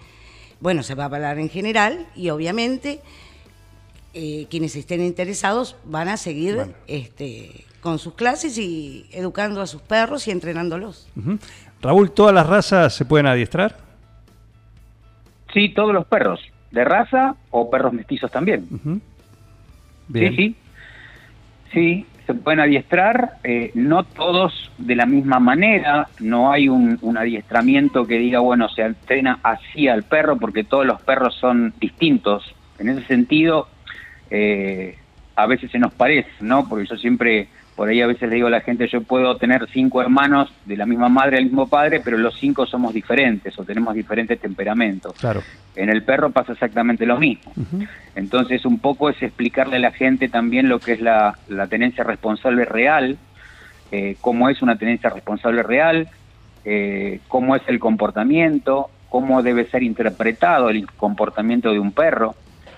Bueno, 0.59 0.83
se 0.83 0.95
va 0.95 1.03
a 1.03 1.05
hablar 1.05 1.39
en 1.39 1.49
general 1.49 2.07
y 2.15 2.29
obviamente 2.31 2.99
eh, 4.13 4.47
quienes 4.49 4.75
estén 4.75 5.01
interesados 5.01 5.75
van 5.85 6.09
a 6.09 6.17
seguir 6.17 6.55
Bueno. 6.55 6.73
este, 6.87 7.63
con 7.79 7.99
sus 7.99 8.15
clases 8.15 8.57
y 8.57 9.05
educando 9.11 9.61
a 9.61 9.67
sus 9.67 9.81
perros 9.81 10.27
y 10.27 10.31
entrenándolos. 10.31 11.07
Raúl, 11.81 12.11
¿todas 12.11 12.33
las 12.33 12.47
razas 12.47 12.93
se 12.93 13.05
pueden 13.05 13.27
adiestrar? 13.27 13.77
Sí, 15.53 15.69
todos 15.73 15.93
los 15.93 16.05
perros, 16.07 16.39
de 16.71 16.83
raza 16.83 17.35
o 17.51 17.69
perros 17.69 17.93
mestizos 17.93 18.31
también. 18.31 18.67
Bien. 20.07 20.35
Sí, 20.35 20.35
sí. 20.35 20.55
Sí, 21.71 22.05
se 22.25 22.33
pueden 22.33 22.59
adiestrar, 22.59 23.37
eh, 23.43 23.71
no 23.73 24.03
todos 24.03 24.71
de 24.77 24.95
la 24.95 25.05
misma 25.05 25.39
manera, 25.39 26.07
no 26.19 26.51
hay 26.51 26.67
un, 26.67 26.97
un 27.01 27.17
adiestramiento 27.17 28.05
que 28.05 28.17
diga, 28.17 28.39
bueno, 28.39 28.69
se 28.69 28.83
entrena 28.83 29.39
así 29.43 29.87
al 29.87 30.03
perro 30.03 30.37
porque 30.37 30.63
todos 30.63 30.85
los 30.85 31.01
perros 31.01 31.35
son 31.35 31.73
distintos. 31.79 32.55
En 32.79 32.89
ese 32.89 33.05
sentido, 33.05 33.67
eh, 34.29 34.95
a 35.35 35.47
veces 35.47 35.71
se 35.71 35.79
nos 35.79 35.93
parece, 35.93 36.29
¿no? 36.41 36.67
Porque 36.67 36.85
yo 36.85 36.97
siempre, 36.97 37.47
por 37.79 37.87
ahí 37.87 38.01
a 38.01 38.07
veces 38.07 38.27
le 38.27 38.35
digo 38.35 38.47
a 38.47 38.49
la 38.49 38.59
gente, 38.59 38.89
yo 38.89 39.03
puedo 39.03 39.37
tener 39.37 39.65
cinco 39.71 40.01
hermanos 40.01 40.51
de 40.65 40.75
la 40.75 40.85
misma 40.85 41.07
madre, 41.07 41.37
del 41.37 41.45
mismo 41.45 41.69
padre, 41.69 42.01
pero 42.03 42.17
los 42.17 42.37
cinco 42.37 42.65
somos 42.65 42.93
diferentes 42.93 43.57
o 43.57 43.63
tenemos 43.63 43.95
diferentes 43.95 44.37
temperamentos. 44.37 45.13
Claro. 45.17 45.41
En 45.77 45.87
el 45.87 46.03
perro 46.03 46.29
pasa 46.29 46.51
exactamente 46.51 47.05
lo 47.05 47.17
mismo. 47.17 47.53
Entonces, 48.15 48.65
un 48.65 48.79
poco 48.79 49.09
es 49.09 49.23
explicarle 49.23 49.77
a 49.77 49.79
la 49.79 49.91
gente 49.91 50.27
también 50.27 50.67
lo 50.67 50.79
que 50.79 50.91
es 50.91 50.99
la, 50.99 51.37
la 51.47 51.67
tenencia 51.67 52.03
responsable 52.03 52.65
real, 52.65 53.17
eh, 53.93 54.17
cómo 54.19 54.49
es 54.49 54.61
una 54.61 54.77
tenencia 54.77 55.09
responsable 55.09 55.63
real, 55.63 56.09
eh, 56.65 57.21
cómo 57.29 57.55
es 57.55 57.61
el 57.67 57.79
comportamiento, 57.79 58.89
cómo 59.07 59.41
debe 59.41 59.69
ser 59.69 59.83
interpretado 59.83 60.69
el 60.69 60.85
comportamiento 60.91 61.71
de 61.71 61.79
un 61.79 61.93
perro 61.93 62.35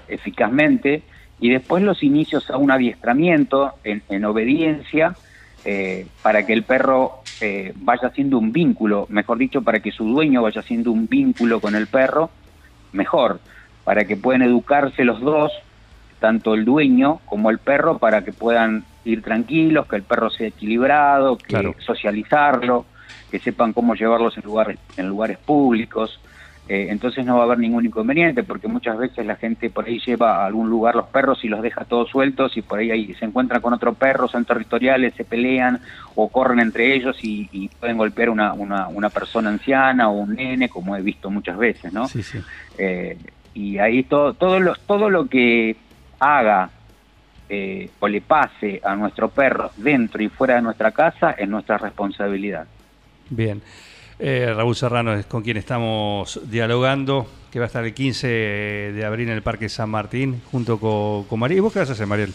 eficazmente, 0.07 1.01
y 1.41 1.49
después 1.49 1.83
los 1.83 2.01
inicios 2.03 2.49
a 2.51 2.57
un 2.57 2.71
adiestramiento 2.71 3.73
en, 3.83 4.03
en 4.09 4.23
obediencia 4.25 5.17
eh, 5.65 6.07
para 6.21 6.45
que 6.45 6.53
el 6.53 6.63
perro 6.63 7.23
eh, 7.41 7.73
vaya 7.75 8.07
haciendo 8.09 8.37
un 8.37 8.51
vínculo, 8.51 9.07
mejor 9.09 9.39
dicho, 9.39 9.63
para 9.63 9.79
que 9.79 9.91
su 9.91 10.05
dueño 10.05 10.43
vaya 10.43 10.61
haciendo 10.61 10.91
un 10.91 11.07
vínculo 11.07 11.59
con 11.59 11.75
el 11.75 11.87
perro 11.87 12.29
mejor, 12.91 13.39
para 13.83 14.05
que 14.05 14.15
puedan 14.15 14.43
educarse 14.43 15.03
los 15.03 15.19
dos, 15.19 15.51
tanto 16.19 16.53
el 16.53 16.63
dueño 16.63 17.21
como 17.25 17.49
el 17.49 17.57
perro, 17.57 17.97
para 17.97 18.23
que 18.23 18.33
puedan 18.33 18.85
ir 19.03 19.23
tranquilos, 19.23 19.87
que 19.87 19.95
el 19.95 20.03
perro 20.03 20.29
sea 20.29 20.47
equilibrado, 20.47 21.37
que 21.37 21.49
Claro. 21.49 21.75
socializarlo, 21.79 22.85
que 23.31 23.39
sepan 23.39 23.73
cómo 23.73 23.95
llevarlos 23.95 24.37
en 24.37 24.43
lugares, 24.43 24.77
en 24.95 25.07
lugares 25.07 25.39
públicos. 25.39 26.19
Eh, 26.73 26.87
entonces 26.89 27.25
no 27.25 27.35
va 27.35 27.41
a 27.41 27.45
haber 27.47 27.59
ningún 27.59 27.85
inconveniente, 27.85 28.43
porque 28.43 28.69
muchas 28.69 28.97
veces 28.97 29.25
la 29.25 29.35
gente 29.35 29.69
por 29.69 29.87
ahí 29.87 29.99
lleva 29.99 30.37
a 30.37 30.45
algún 30.45 30.69
lugar 30.69 30.95
los 30.95 31.07
perros 31.07 31.43
y 31.43 31.49
los 31.49 31.61
deja 31.61 31.83
todos 31.83 32.09
sueltos 32.09 32.55
y 32.55 32.61
por 32.61 32.79
ahí, 32.79 32.89
ahí 32.89 33.13
se 33.15 33.25
encuentran 33.25 33.61
con 33.61 33.73
otro 33.73 33.93
perro, 33.93 34.29
son 34.29 34.45
territoriales, 34.45 35.13
se 35.15 35.25
pelean 35.25 35.81
o 36.15 36.29
corren 36.29 36.61
entre 36.61 36.95
ellos 36.95 37.17
y, 37.25 37.49
y 37.51 37.67
pueden 37.67 37.97
golpear 37.97 38.29
una, 38.29 38.53
una, 38.53 38.87
una 38.87 39.09
persona 39.09 39.49
anciana 39.49 40.07
o 40.07 40.13
un 40.13 40.33
nene, 40.35 40.69
como 40.69 40.95
he 40.95 41.01
visto 41.01 41.29
muchas 41.29 41.57
veces, 41.57 41.91
¿no? 41.91 42.07
Sí, 42.07 42.23
sí. 42.23 42.39
Eh, 42.77 43.17
y 43.53 43.77
ahí 43.77 44.03
todo, 44.03 44.33
todo, 44.33 44.61
lo, 44.61 44.73
todo 44.87 45.09
lo 45.09 45.27
que 45.27 45.75
haga 46.19 46.69
eh, 47.49 47.89
o 47.99 48.07
le 48.07 48.21
pase 48.21 48.79
a 48.81 48.95
nuestro 48.95 49.27
perro 49.27 49.71
dentro 49.75 50.23
y 50.23 50.29
fuera 50.29 50.55
de 50.55 50.61
nuestra 50.61 50.91
casa 50.91 51.31
es 51.31 51.49
nuestra 51.49 51.77
responsabilidad. 51.77 52.65
Bien. 53.29 53.61
Eh, 54.23 54.53
Raúl 54.55 54.75
Serrano 54.75 55.13
es 55.15 55.25
con 55.25 55.41
quien 55.41 55.57
estamos 55.57 56.39
dialogando, 56.43 57.25
que 57.51 57.57
va 57.57 57.65
a 57.65 57.67
estar 57.67 57.83
el 57.83 57.93
15 57.93 58.27
de 58.27 59.03
abril 59.05 59.29
en 59.29 59.33
el 59.35 59.41
Parque 59.41 59.67
San 59.67 59.89
Martín, 59.89 60.41
junto 60.51 60.79
con, 60.79 61.23
con 61.23 61.39
Mariel. 61.39 61.57
¿Y 61.57 61.61
vos 61.61 61.73
qué 61.73 61.79
vas 61.79 61.89
a 61.89 61.93
hacer, 61.93 62.05
Mariel? 62.05 62.31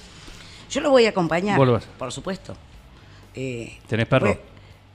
Yo 0.69 0.81
lo 0.81 0.91
voy 0.91 1.07
a 1.07 1.11
acompañar, 1.11 1.57
Vos 1.57 1.67
lo 1.67 1.75
vas. 1.75 1.85
por 1.97 2.11
supuesto. 2.11 2.57
Eh, 3.35 3.79
¿Tenés 3.87 4.07
perro? 4.09 4.37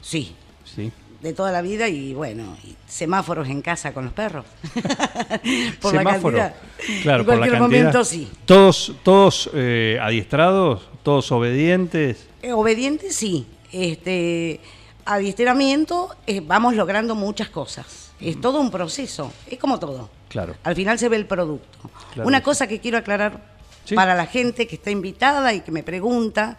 sí, 0.01 0.35
Sí. 0.65 0.91
de 1.21 1.31
toda 1.33 1.51
la 1.53 1.61
vida 1.61 1.87
y 1.87 2.13
bueno, 2.13 2.57
y 2.65 2.75
semáforos 2.87 3.47
en 3.47 3.61
casa 3.61 3.93
con 3.93 4.03
los 4.05 4.13
perros. 4.13 4.43
por 5.81 5.91
Semáforo. 5.91 6.37
la 6.37 6.51
cantidad. 6.51 6.55
Claro, 7.03 7.19
en 7.21 7.25
por 7.25 7.35
la 7.35 7.39
cualquier 7.39 7.59
cantidad. 7.59 7.59
momento 7.83 8.03
sí. 8.03 8.27
Todos, 8.45 8.93
todos 9.03 9.49
eh, 9.53 9.97
adiestrados, 10.01 10.89
todos 11.03 11.31
obedientes. 11.31 12.27
Eh, 12.41 12.51
Obediente 12.51 13.11
sí. 13.13 13.45
Este 13.71 14.59
adiestramiento 15.05 16.15
eh, 16.27 16.41
vamos 16.45 16.75
logrando 16.75 17.15
muchas 17.15 17.49
cosas. 17.49 18.11
Es 18.19 18.39
todo 18.39 18.59
un 18.61 18.69
proceso, 18.71 19.31
es 19.47 19.57
como 19.57 19.79
todo. 19.79 20.09
Claro. 20.29 20.55
Al 20.63 20.75
final 20.75 20.99
se 20.99 21.09
ve 21.09 21.15
el 21.17 21.25
producto. 21.25 21.89
Claro. 22.13 22.27
Una 22.27 22.41
cosa 22.43 22.67
que 22.67 22.79
quiero 22.79 22.97
aclarar 22.97 23.51
Sí. 23.83 23.95
para 23.95 24.13
la 24.13 24.27
gente 24.27 24.67
que 24.67 24.75
está 24.75 24.91
invitada 24.91 25.53
y 25.55 25.61
que 25.61 25.71
me 25.71 25.81
pregunta, 25.81 26.55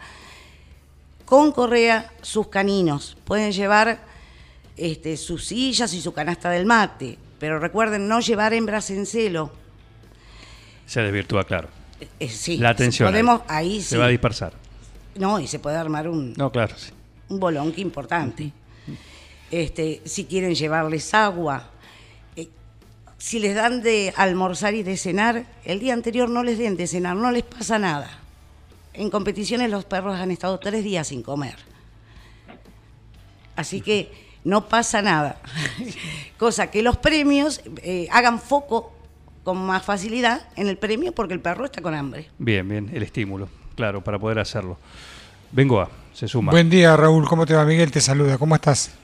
con 1.25 1.53
correa 1.53 2.11
sus 2.21 2.47
caninos 2.49 3.15
pueden 3.23 3.53
llevar 3.53 4.01
este, 4.75 5.15
sus 5.15 5.45
sillas 5.45 5.93
y 5.93 6.01
su 6.01 6.13
canasta 6.13 6.49
del 6.49 6.65
mate, 6.65 7.17
pero 7.39 7.59
recuerden 7.59 8.09
no 8.09 8.19
llevar 8.19 8.53
hembras 8.53 8.89
en 8.89 9.05
celo. 9.05 9.51
Se 10.85 11.01
desvirtúa, 11.01 11.45
claro. 11.45 11.69
Eh, 12.19 12.27
sí, 12.27 12.57
la 12.57 12.69
atención. 12.71 13.07
Podemos, 13.07 13.41
ahí. 13.47 13.75
ahí 13.75 13.81
Se 13.81 13.97
va 13.97 14.05
a 14.05 14.09
dispersar. 14.09 14.51
No, 15.15 15.39
y 15.39 15.47
se 15.47 15.59
puede 15.59 15.77
armar 15.77 16.09
un, 16.09 16.33
No, 16.33 16.51
claro. 16.51 16.75
sí. 16.77 16.91
Un 17.29 17.39
bolonque 17.39 17.81
importante. 17.81 18.51
Este, 19.51 20.01
si 20.05 20.25
quieren 20.25 20.55
llevarles 20.55 21.13
agua, 21.13 21.69
eh, 22.35 22.49
si 23.17 23.39
les 23.39 23.55
dan 23.55 23.83
de 23.83 24.13
almorzar 24.17 24.73
y 24.73 24.83
de 24.83 24.97
cenar, 24.97 25.45
el 25.63 25.79
día 25.79 25.93
anterior 25.93 26.29
no 26.29 26.43
les 26.43 26.57
den 26.57 26.75
de 26.75 26.87
cenar, 26.87 27.15
no 27.15 27.31
les 27.31 27.43
pasa 27.43 27.77
nada. 27.77 28.19
En 28.93 29.09
competiciones 29.09 29.69
los 29.69 29.85
perros 29.85 30.19
han 30.19 30.31
estado 30.31 30.59
tres 30.59 30.83
días 30.83 31.07
sin 31.07 31.21
comer. 31.21 31.55
Así 33.55 33.81
que 33.81 34.11
no 34.43 34.67
pasa 34.67 35.01
nada. 35.01 35.39
Cosa 36.37 36.71
que 36.71 36.81
los 36.81 36.97
premios 36.97 37.61
eh, 37.83 38.07
hagan 38.11 38.39
foco 38.39 38.91
con 39.43 39.57
más 39.57 39.83
facilidad 39.83 40.47
en 40.55 40.67
el 40.67 40.77
premio 40.77 41.11
porque 41.11 41.33
el 41.33 41.41
perro 41.41 41.65
está 41.65 41.81
con 41.81 41.93
hambre. 41.93 42.29
Bien, 42.37 42.67
bien, 42.67 42.89
el 42.93 43.03
estímulo, 43.03 43.49
claro, 43.75 44.03
para 44.03 44.17
poder 44.17 44.39
hacerlo. 44.39 44.77
Vengo 45.51 45.81
a, 45.81 45.89
se 46.13 46.27
suma. 46.27 46.51
Buen 46.51 46.69
día, 46.69 46.95
Raúl. 46.95 47.27
¿Cómo 47.27 47.45
te 47.45 47.53
va? 47.53 47.65
Miguel 47.65 47.91
te 47.91 48.01
saluda. 48.01 48.37
¿Cómo 48.37 48.55
estás? 48.55 48.95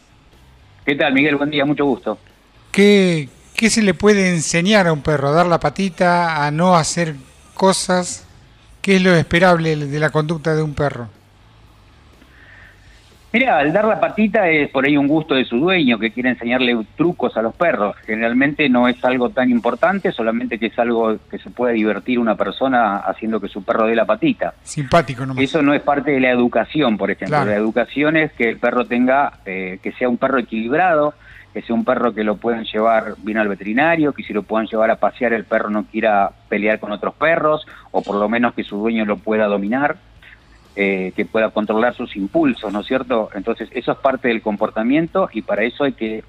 ¿Qué 0.85 0.95
tal, 0.95 1.13
Miguel? 1.13 1.35
Buen 1.35 1.49
día, 1.49 1.65
mucho 1.65 1.85
gusto. 1.85 2.17
¿Qué, 2.71 3.29
qué 3.55 3.69
se 3.69 3.81
le 3.81 3.93
puede 3.93 4.29
enseñar 4.29 4.87
a 4.87 4.93
un 4.93 5.01
perro? 5.01 5.29
¿A 5.29 5.31
dar 5.31 5.45
la 5.45 5.59
patita? 5.59 6.45
¿A 6.45 6.51
no 6.51 6.75
hacer 6.75 7.15
cosas? 7.53 8.25
¿Qué 8.81 8.95
es 8.95 9.01
lo 9.01 9.13
esperable 9.13 9.75
de 9.75 9.99
la 9.99 10.09
conducta 10.09 10.55
de 10.55 10.63
un 10.63 10.73
perro? 10.73 11.09
Mira, 13.31 13.59
al 13.59 13.71
dar 13.71 13.85
la 13.85 13.99
patita 13.99 14.49
es 14.49 14.69
por 14.69 14.85
ahí 14.85 14.97
un 14.97 15.07
gusto 15.07 15.35
de 15.35 15.45
su 15.45 15.57
dueño 15.57 15.99
que 15.99 16.11
quiere 16.11 16.29
enseñarle 16.29 16.75
trucos 16.97 17.37
a 17.37 17.43
los 17.43 17.55
perros. 17.55 17.95
Generalmente 18.05 18.67
no 18.69 18.87
es 18.87 19.03
algo 19.05 19.29
tan 19.29 19.51
importante, 19.51 20.11
solamente 20.11 20.57
que 20.57 20.67
es 20.67 20.79
algo 20.79 21.15
que 21.29 21.37
se 21.37 21.51
puede 21.51 21.73
divertir 21.73 22.17
una 22.17 22.35
persona 22.35 22.97
haciendo 22.97 23.39
que 23.39 23.47
su 23.47 23.63
perro 23.63 23.85
dé 23.85 23.95
la 23.95 24.05
patita. 24.05 24.55
Simpático 24.63 25.27
nomás. 25.27 25.43
Eso 25.43 25.61
no 25.61 25.75
es 25.75 25.81
parte 25.81 26.11
de 26.11 26.19
la 26.19 26.31
educación, 26.31 26.97
por 26.97 27.11
ejemplo. 27.11 27.37
Claro. 27.37 27.51
La 27.51 27.57
educación 27.57 28.17
es 28.17 28.31
que 28.33 28.49
el 28.49 28.57
perro 28.57 28.85
tenga, 28.85 29.33
eh, 29.45 29.79
que 29.83 29.91
sea 29.91 30.09
un 30.09 30.17
perro 30.17 30.39
equilibrado, 30.39 31.13
que 31.53 31.61
sea 31.61 31.75
un 31.75 31.85
perro 31.85 32.13
que 32.13 32.23
lo 32.23 32.37
puedan 32.37 32.63
llevar 32.65 33.13
bien 33.19 33.37
al 33.37 33.47
veterinario, 33.47 34.13
que 34.13 34.23
si 34.23 34.33
lo 34.33 34.41
puedan 34.41 34.65
llevar 34.65 34.89
a 34.89 34.95
pasear 34.95 35.33
el 35.33 35.45
perro 35.45 35.69
no 35.69 35.85
quiera 35.85 36.31
pelear 36.47 36.79
con 36.79 36.91
otros 36.91 37.13
perros, 37.13 37.65
o 37.91 38.01
por 38.01 38.15
lo 38.15 38.27
menos 38.27 38.55
que 38.55 38.63
su 38.63 38.77
dueño 38.77 39.05
lo 39.05 39.17
pueda 39.17 39.45
dominar, 39.45 39.97
eh, 40.81 41.11
que 41.13 41.25
pueda 41.25 41.49
controlar 41.49 41.93
sus 41.93 42.15
impulsos, 42.15 42.71
¿no 42.71 42.79
es 42.79 42.87
cierto? 42.87 43.29
Entonces 43.35 43.67
eso 43.73 43.91
es 43.91 43.97
parte 43.97 44.29
del 44.29 44.41
comportamiento 44.41 45.29
y 45.33 45.41
para 45.41 45.63
eso 45.63 45.83
hay 45.83 45.91
que 45.91 46.23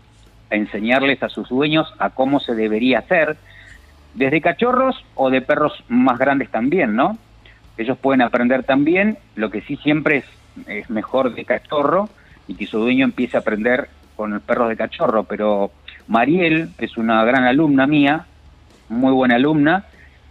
enseñarles 0.50 1.22
a 1.22 1.28
sus 1.28 1.48
dueños 1.48 1.86
a 2.00 2.10
cómo 2.10 2.40
se 2.40 2.56
debería 2.56 2.98
hacer, 2.98 3.36
desde 4.14 4.40
cachorros 4.40 5.04
o 5.14 5.30
de 5.30 5.40
perros 5.40 5.84
más 5.88 6.18
grandes 6.18 6.50
también, 6.50 6.96
¿no? 6.96 7.16
ellos 7.78 7.96
pueden 7.96 8.22
aprender 8.22 8.64
también, 8.64 9.18
lo 9.36 9.50
que 9.50 9.60
sí 9.60 9.76
siempre 9.76 10.24
es, 10.66 10.90
mejor 10.90 11.32
de 11.32 11.44
cachorro 11.44 12.08
y 12.48 12.54
que 12.54 12.66
su 12.66 12.80
dueño 12.80 13.04
empiece 13.04 13.36
a 13.36 13.40
aprender 13.40 13.88
con 14.16 14.34
el 14.34 14.40
perro 14.40 14.68
de 14.68 14.76
cachorro, 14.76 15.22
pero 15.22 15.70
Mariel 16.08 16.70
es 16.78 16.96
una 16.96 17.24
gran 17.24 17.44
alumna 17.44 17.86
mía, 17.86 18.26
muy 18.88 19.12
buena 19.12 19.36
alumna, 19.36 19.84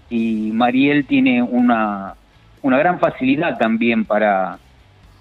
y 0.09 0.51
Mariel 0.53 1.05
tiene 1.05 1.41
una, 1.41 2.15
una 2.61 2.77
gran 2.77 2.99
facilidad 2.99 3.57
también 3.57 4.05
para, 4.05 4.57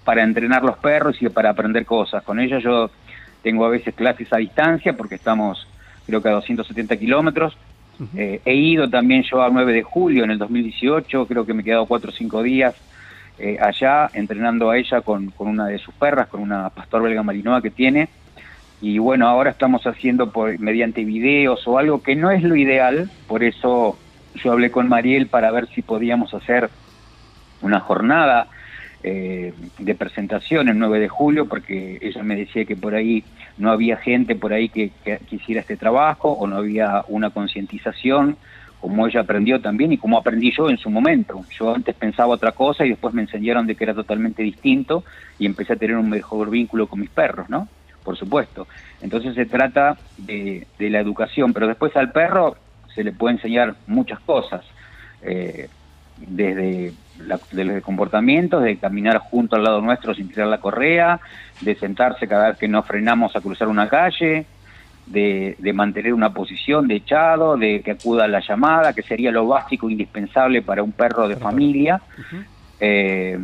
para 0.03 0.23
entrenar 0.23 0.63
los 0.63 0.77
perros 0.77 1.21
y 1.21 1.29
para 1.29 1.51
aprender 1.51 1.85
cosas. 1.85 2.23
Con 2.23 2.39
ella 2.39 2.59
yo 2.59 2.89
tengo 3.41 3.65
a 3.65 3.69
veces 3.69 3.95
clases 3.95 4.31
a 4.33 4.37
distancia 4.37 4.93
porque 4.93 5.15
estamos 5.15 5.67
creo 6.05 6.21
que 6.21 6.29
a 6.29 6.33
270 6.33 6.97
kilómetros. 6.97 7.57
Eh, 8.15 8.39
he 8.45 8.55
ido 8.55 8.89
también 8.89 9.23
yo 9.23 9.41
al 9.41 9.53
9 9.53 9.73
de 9.73 9.83
julio 9.83 10.23
en 10.23 10.31
el 10.31 10.37
2018, 10.37 11.25
creo 11.25 11.45
que 11.45 11.53
me 11.53 11.61
he 11.61 11.65
quedado 11.65 11.85
cuatro 11.85 12.11
o 12.11 12.13
cinco 12.13 12.41
días 12.41 12.73
eh, 13.37 13.57
allá 13.61 14.09
entrenando 14.13 14.69
a 14.69 14.77
ella 14.77 15.01
con, 15.01 15.31
con 15.31 15.47
una 15.47 15.67
de 15.67 15.79
sus 15.79 15.93
perras, 15.93 16.27
con 16.27 16.41
una 16.41 16.69
pastor 16.69 17.03
belga 17.03 17.23
malinois 17.23 17.63
que 17.63 17.69
tiene. 17.69 18.09
Y 18.81 18.97
bueno, 18.99 19.27
ahora 19.27 19.51
estamos 19.51 19.85
haciendo 19.85 20.31
por, 20.31 20.57
mediante 20.59 21.03
videos 21.03 21.67
o 21.67 21.77
algo 21.77 22.01
que 22.01 22.15
no 22.15 22.31
es 22.31 22.43
lo 22.43 22.55
ideal, 22.55 23.09
por 23.27 23.43
eso 23.43 23.97
yo 24.35 24.51
hablé 24.51 24.71
con 24.71 24.87
Mariel 24.87 25.27
para 25.27 25.51
ver 25.51 25.67
si 25.67 25.81
podíamos 25.81 26.33
hacer 26.33 26.69
una 27.61 27.79
jornada 27.79 28.47
eh, 29.03 29.53
de 29.77 29.95
presentación 29.95 30.67
el 30.67 30.77
9 30.77 30.99
de 30.99 31.07
julio, 31.07 31.47
porque 31.47 31.99
ella 32.01 32.21
me 32.23 32.35
decía 32.35 32.65
que 32.65 32.75
por 32.75 32.95
ahí 32.95 33.23
no 33.57 33.71
había 33.71 33.97
gente 33.97 34.35
por 34.35 34.51
ahí 34.51 34.69
que, 34.69 34.91
que, 35.03 35.19
hiciera 35.31 35.61
este 35.61 35.77
trabajo 35.77 36.31
o 36.31 36.47
no 36.47 36.57
había 36.57 37.03
una 37.07 37.29
concientización 37.29 38.37
como 38.81 39.07
ella 39.07 39.21
aprendió 39.21 39.59
también 39.59 39.91
y 39.91 39.97
como 39.97 40.17
aprendí 40.17 40.51
yo 40.55 40.69
en 40.69 40.77
su 40.77 40.89
momento. 40.89 41.43
Yo 41.57 41.75
antes 41.75 41.95
pensaba 41.95 42.33
otra 42.33 42.53
cosa 42.53 42.85
y 42.85 42.89
después 42.89 43.13
me 43.13 43.21
enseñaron 43.21 43.67
de 43.67 43.75
que 43.75 43.83
era 43.83 43.93
totalmente 43.93 44.41
distinto 44.43 45.03
y 45.37 45.45
empecé 45.45 45.73
a 45.73 45.75
tener 45.75 45.97
un 45.97 46.09
mejor 46.09 46.49
vínculo 46.49 46.87
con 46.87 47.01
mis 47.01 47.09
perros, 47.09 47.49
¿no? 47.49 47.67
Por 48.03 48.17
supuesto. 48.17 48.67
Entonces 49.01 49.35
se 49.35 49.45
trata 49.45 49.97
de, 50.17 50.65
de 50.77 50.89
la 50.89 50.99
educación, 50.99 51.53
pero 51.53 51.67
después 51.67 51.95
al 51.97 52.11
perro 52.11 52.55
se 52.93 53.03
le 53.03 53.11
puede 53.11 53.35
enseñar 53.35 53.75
muchas 53.87 54.19
cosas. 54.21 54.63
Eh, 55.21 55.69
desde 56.17 56.93
la, 57.25 57.39
de 57.51 57.81
comportamientos, 57.81 58.63
de 58.63 58.77
caminar 58.77 59.17
junto 59.19 59.55
al 59.55 59.63
lado 59.63 59.81
nuestro 59.81 60.13
sin 60.13 60.29
tirar 60.29 60.47
la 60.47 60.59
correa, 60.59 61.19
de 61.61 61.75
sentarse 61.75 62.27
cada 62.27 62.49
vez 62.49 62.57
que 62.57 62.67
nos 62.67 62.85
frenamos 62.85 63.35
a 63.35 63.41
cruzar 63.41 63.67
una 63.67 63.89
calle, 63.89 64.45
de, 65.05 65.55
de, 65.57 65.73
mantener 65.73 66.13
una 66.13 66.33
posición 66.33 66.87
de 66.87 66.97
echado, 66.97 67.57
de 67.57 67.81
que 67.81 67.91
acuda 67.91 68.25
a 68.25 68.27
la 68.27 68.41
llamada, 68.41 68.93
que 68.93 69.01
sería 69.01 69.31
lo 69.31 69.47
básico, 69.47 69.89
indispensable 69.89 70.61
para 70.61 70.83
un 70.83 70.91
perro 70.91 71.27
de 71.27 71.35
familia. 71.35 72.01
Uh 72.17 72.21
-huh. 72.21 72.45
eh, 72.79 73.39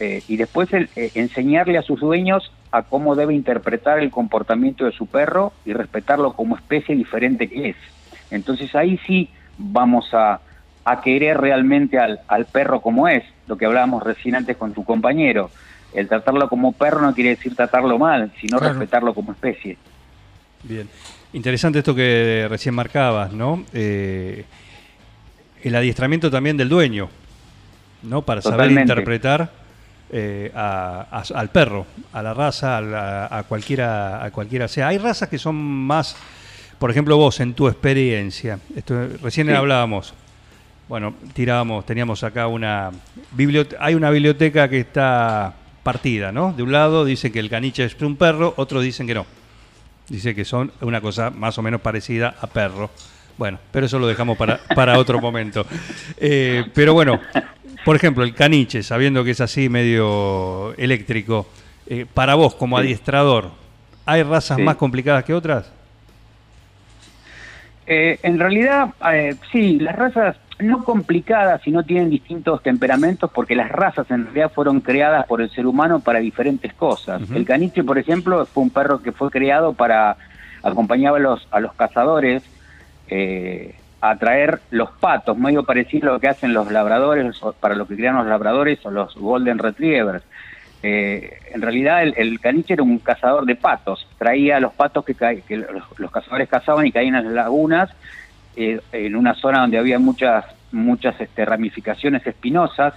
eh, 0.00 0.22
y 0.28 0.36
después 0.36 0.72
el, 0.72 0.88
eh, 0.94 1.10
enseñarle 1.14 1.76
a 1.76 1.82
sus 1.82 2.00
dueños 2.00 2.52
a 2.70 2.82
cómo 2.82 3.16
debe 3.16 3.34
interpretar 3.34 3.98
el 3.98 4.10
comportamiento 4.10 4.84
de 4.84 4.92
su 4.92 5.06
perro 5.06 5.52
y 5.64 5.72
respetarlo 5.72 6.34
como 6.34 6.56
especie 6.56 6.94
diferente 6.94 7.48
que 7.48 7.70
es. 7.70 7.76
Entonces 8.30 8.74
ahí 8.76 9.00
sí 9.06 9.28
vamos 9.56 10.08
a, 10.12 10.40
a 10.90 11.00
querer 11.00 11.38
realmente 11.38 11.98
al, 11.98 12.20
al, 12.28 12.46
perro 12.46 12.80
como 12.80 13.08
es, 13.08 13.22
lo 13.46 13.56
que 13.56 13.66
hablábamos 13.66 14.02
recién 14.02 14.34
antes 14.34 14.56
con 14.56 14.72
tu 14.72 14.84
compañero. 14.84 15.50
el 15.94 16.06
tratarlo 16.06 16.48
como 16.50 16.72
perro 16.72 17.00
no 17.00 17.14
quiere 17.14 17.30
decir 17.30 17.54
tratarlo 17.56 17.98
mal, 17.98 18.30
sino 18.40 18.58
Claro. 18.58 18.74
respetarlo 18.74 19.14
como 19.14 19.32
especie. 19.32 19.78
Bien. 20.62 20.86
Interesante 21.32 21.78
esto 21.78 21.94
que 21.94 22.46
recién 22.48 22.74
marcabas, 22.74 23.32
¿no? 23.32 23.64
Eh, 23.72 24.44
el 25.62 25.74
adiestramiento 25.74 26.30
también 26.30 26.56
del 26.58 26.68
dueño, 26.68 27.08
¿no? 28.02 28.22
Para 28.22 28.42
saber 28.42 28.70
interpretar 28.70 29.50
eh, 30.10 30.50
a- 30.54 31.06
a- 31.10 31.38
al 31.38 31.50
perro, 31.50 31.86
a 32.14 32.22
la 32.22 32.32
raza, 32.34 32.78
a, 32.78 32.80
la- 32.80 33.26
a 33.30 33.42
cualquiera, 33.44 34.24
a 34.24 34.30
cualquiera 34.30 34.66
sea. 34.68 34.88
Hay 34.88 34.96
razas 34.98 35.28
que 35.28 35.36
son 35.38 35.54
más, 35.56 36.16
por 36.78 36.90
ejemplo, 36.90 37.16
vos 37.18 37.40
en 37.40 37.52
tu 37.54 37.66
experiencia. 37.68 38.58
Esto, 38.76 38.94
recién 39.22 39.48
Sí. 39.48 39.52
hablábamos. 39.52 40.14
Bueno, 40.88 41.14
tirábamos, 41.34 41.84
teníamos 41.84 42.24
acá 42.24 42.46
una 42.46 42.90
biblioteca, 43.32 43.84
hay 43.84 43.94
una 43.94 44.10
biblioteca 44.10 44.68
que 44.70 44.80
está 44.80 45.52
partida, 45.82 46.32
¿no? 46.32 46.52
De 46.54 46.62
un 46.62 46.72
lado 46.72 47.04
dicen 47.04 47.30
que 47.30 47.40
el 47.40 47.50
caniche 47.50 47.84
es 47.84 48.00
un 48.00 48.16
perro, 48.16 48.54
otros 48.56 48.82
dicen 48.82 49.06
que 49.06 49.14
no. 49.14 49.26
Dice 50.08 50.34
que 50.34 50.46
son 50.46 50.72
una 50.80 51.02
cosa 51.02 51.28
más 51.30 51.58
o 51.58 51.62
menos 51.62 51.82
parecida 51.82 52.34
a 52.40 52.46
perro. 52.46 52.90
Bueno, 53.36 53.58
pero 53.70 53.84
eso 53.86 53.98
lo 53.98 54.06
dejamos 54.06 54.38
para, 54.38 54.58
para 54.74 54.98
otro 54.98 55.20
momento. 55.20 55.66
Eh, 56.16 56.64
pero 56.74 56.94
bueno, 56.94 57.20
por 57.84 57.94
ejemplo, 57.94 58.24
el 58.24 58.34
caniche, 58.34 58.82
sabiendo 58.82 59.22
que 59.22 59.32
es 59.32 59.40
así 59.42 59.68
medio 59.68 60.74
eléctrico, 60.78 61.46
eh, 61.86 62.06
para 62.12 62.34
vos 62.34 62.54
como 62.54 62.78
Sí. 62.78 62.84
adiestrador, 62.84 63.50
¿hay 64.06 64.22
razas 64.22 64.56
Sí. 64.56 64.62
más 64.62 64.76
complicadas 64.76 65.22
que 65.24 65.34
otras? 65.34 65.70
Eh, 67.86 68.18
en 68.22 68.38
realidad, 68.38 68.88
sí, 69.52 69.78
las 69.78 69.96
razas 69.96 70.36
no 70.58 70.84
complicadas, 70.84 71.62
sino 71.62 71.84
tienen 71.84 72.10
distintos 72.10 72.62
temperamentos, 72.62 73.30
porque 73.32 73.54
las 73.54 73.70
razas 73.70 74.10
en 74.10 74.24
realidad 74.24 74.50
fueron 74.52 74.80
creadas 74.80 75.26
por 75.26 75.40
el 75.40 75.50
ser 75.50 75.66
humano 75.66 76.00
para 76.00 76.18
diferentes 76.18 76.72
cosas. 76.74 77.22
El 77.30 77.44
caniche, 77.44 77.84
por 77.84 77.98
ejemplo, 77.98 78.44
fue 78.46 78.64
un 78.64 78.70
perro 78.70 79.00
que 79.00 79.12
fue 79.12 79.30
creado 79.30 79.72
para 79.72 80.16
acompañar 80.62 81.14
a 81.14 81.18
los, 81.18 81.46
a 81.50 81.60
los 81.60 81.72
cazadores 81.74 82.42
eh, 83.08 83.76
a 84.00 84.16
traer 84.16 84.60
los 84.70 84.90
patos, 84.92 85.36
medio 85.38 85.64
parecido 85.64 86.10
a 86.10 86.12
lo 86.14 86.20
que 86.20 86.28
hacen 86.28 86.52
los 86.52 86.70
labradores, 86.70 87.42
o 87.42 87.52
para 87.52 87.74
lo 87.74 87.86
que 87.86 87.96
crean 87.96 88.16
los 88.16 88.26
labradores 88.26 88.84
o 88.84 88.90
los 88.90 89.14
golden 89.16 89.58
retrievers. 89.58 90.24
Eh, 90.82 91.38
en 91.52 91.62
realidad 91.62 92.02
el, 92.04 92.14
el 92.16 92.38
caniche 92.38 92.74
era 92.74 92.84
un 92.84 92.98
cazador 92.98 93.44
de 93.44 93.56
patos, 93.56 94.06
traía 94.16 94.60
los 94.60 94.72
patos 94.74 95.04
que 95.04 95.56
los, 95.56 95.98
los 95.98 96.10
cazadores 96.10 96.48
cazaban 96.48 96.86
y 96.86 96.92
caían 96.92 97.16
en 97.16 97.24
las 97.24 97.32
lagunas, 97.32 97.90
eh, 98.58 98.80
en 98.92 99.14
una 99.16 99.34
zona 99.34 99.60
donde 99.60 99.78
había 99.78 99.98
muchas 99.98 100.44
muchas 100.72 101.18
este, 101.20 101.44
ramificaciones 101.46 102.26
espinosas, 102.26 102.92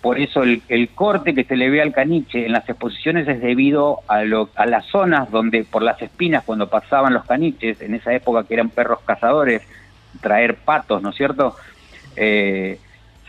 por 0.00 0.18
eso 0.18 0.42
el, 0.44 0.88
corte 0.94 1.34
que 1.34 1.44
se 1.44 1.56
le 1.56 1.68
ve 1.70 1.82
al 1.82 1.92
caniche 1.92 2.46
en 2.46 2.52
las 2.52 2.68
exposiciones 2.68 3.26
es 3.26 3.40
debido 3.40 4.00
a, 4.06 4.22
lo- 4.22 4.48
a 4.54 4.66
las 4.66 4.86
zonas 4.86 5.30
donde 5.30 5.64
por 5.64 5.82
las 5.82 6.00
espinas 6.00 6.44
cuando 6.44 6.68
pasaban 6.68 7.12
los 7.12 7.24
caniches, 7.24 7.80
en 7.80 7.94
esa 7.94 8.14
época 8.14 8.44
que 8.44 8.54
eran 8.54 8.70
perros 8.70 9.00
cazadores, 9.04 9.62
traer 10.20 10.56
patos, 10.56 11.02
¿no 11.02 11.10
es 11.10 11.16
cierto? 11.16 11.56
Eh, 12.16 12.78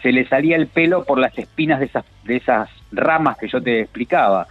se 0.01 0.12
le 0.12 0.28
salía 0.28 0.56
el 0.56 0.68
pelo 0.68 1.04
por 1.04 1.20
las 1.20 1.38
espinas 1.38 1.80
de 1.80 1.86
esas, 1.88 2.06
de 2.24 2.38
esas 2.38 2.70
ramas 2.92 3.38
que 3.38 3.48
yo 3.48 3.62
te 3.62 3.82
explicaba. 3.82 4.48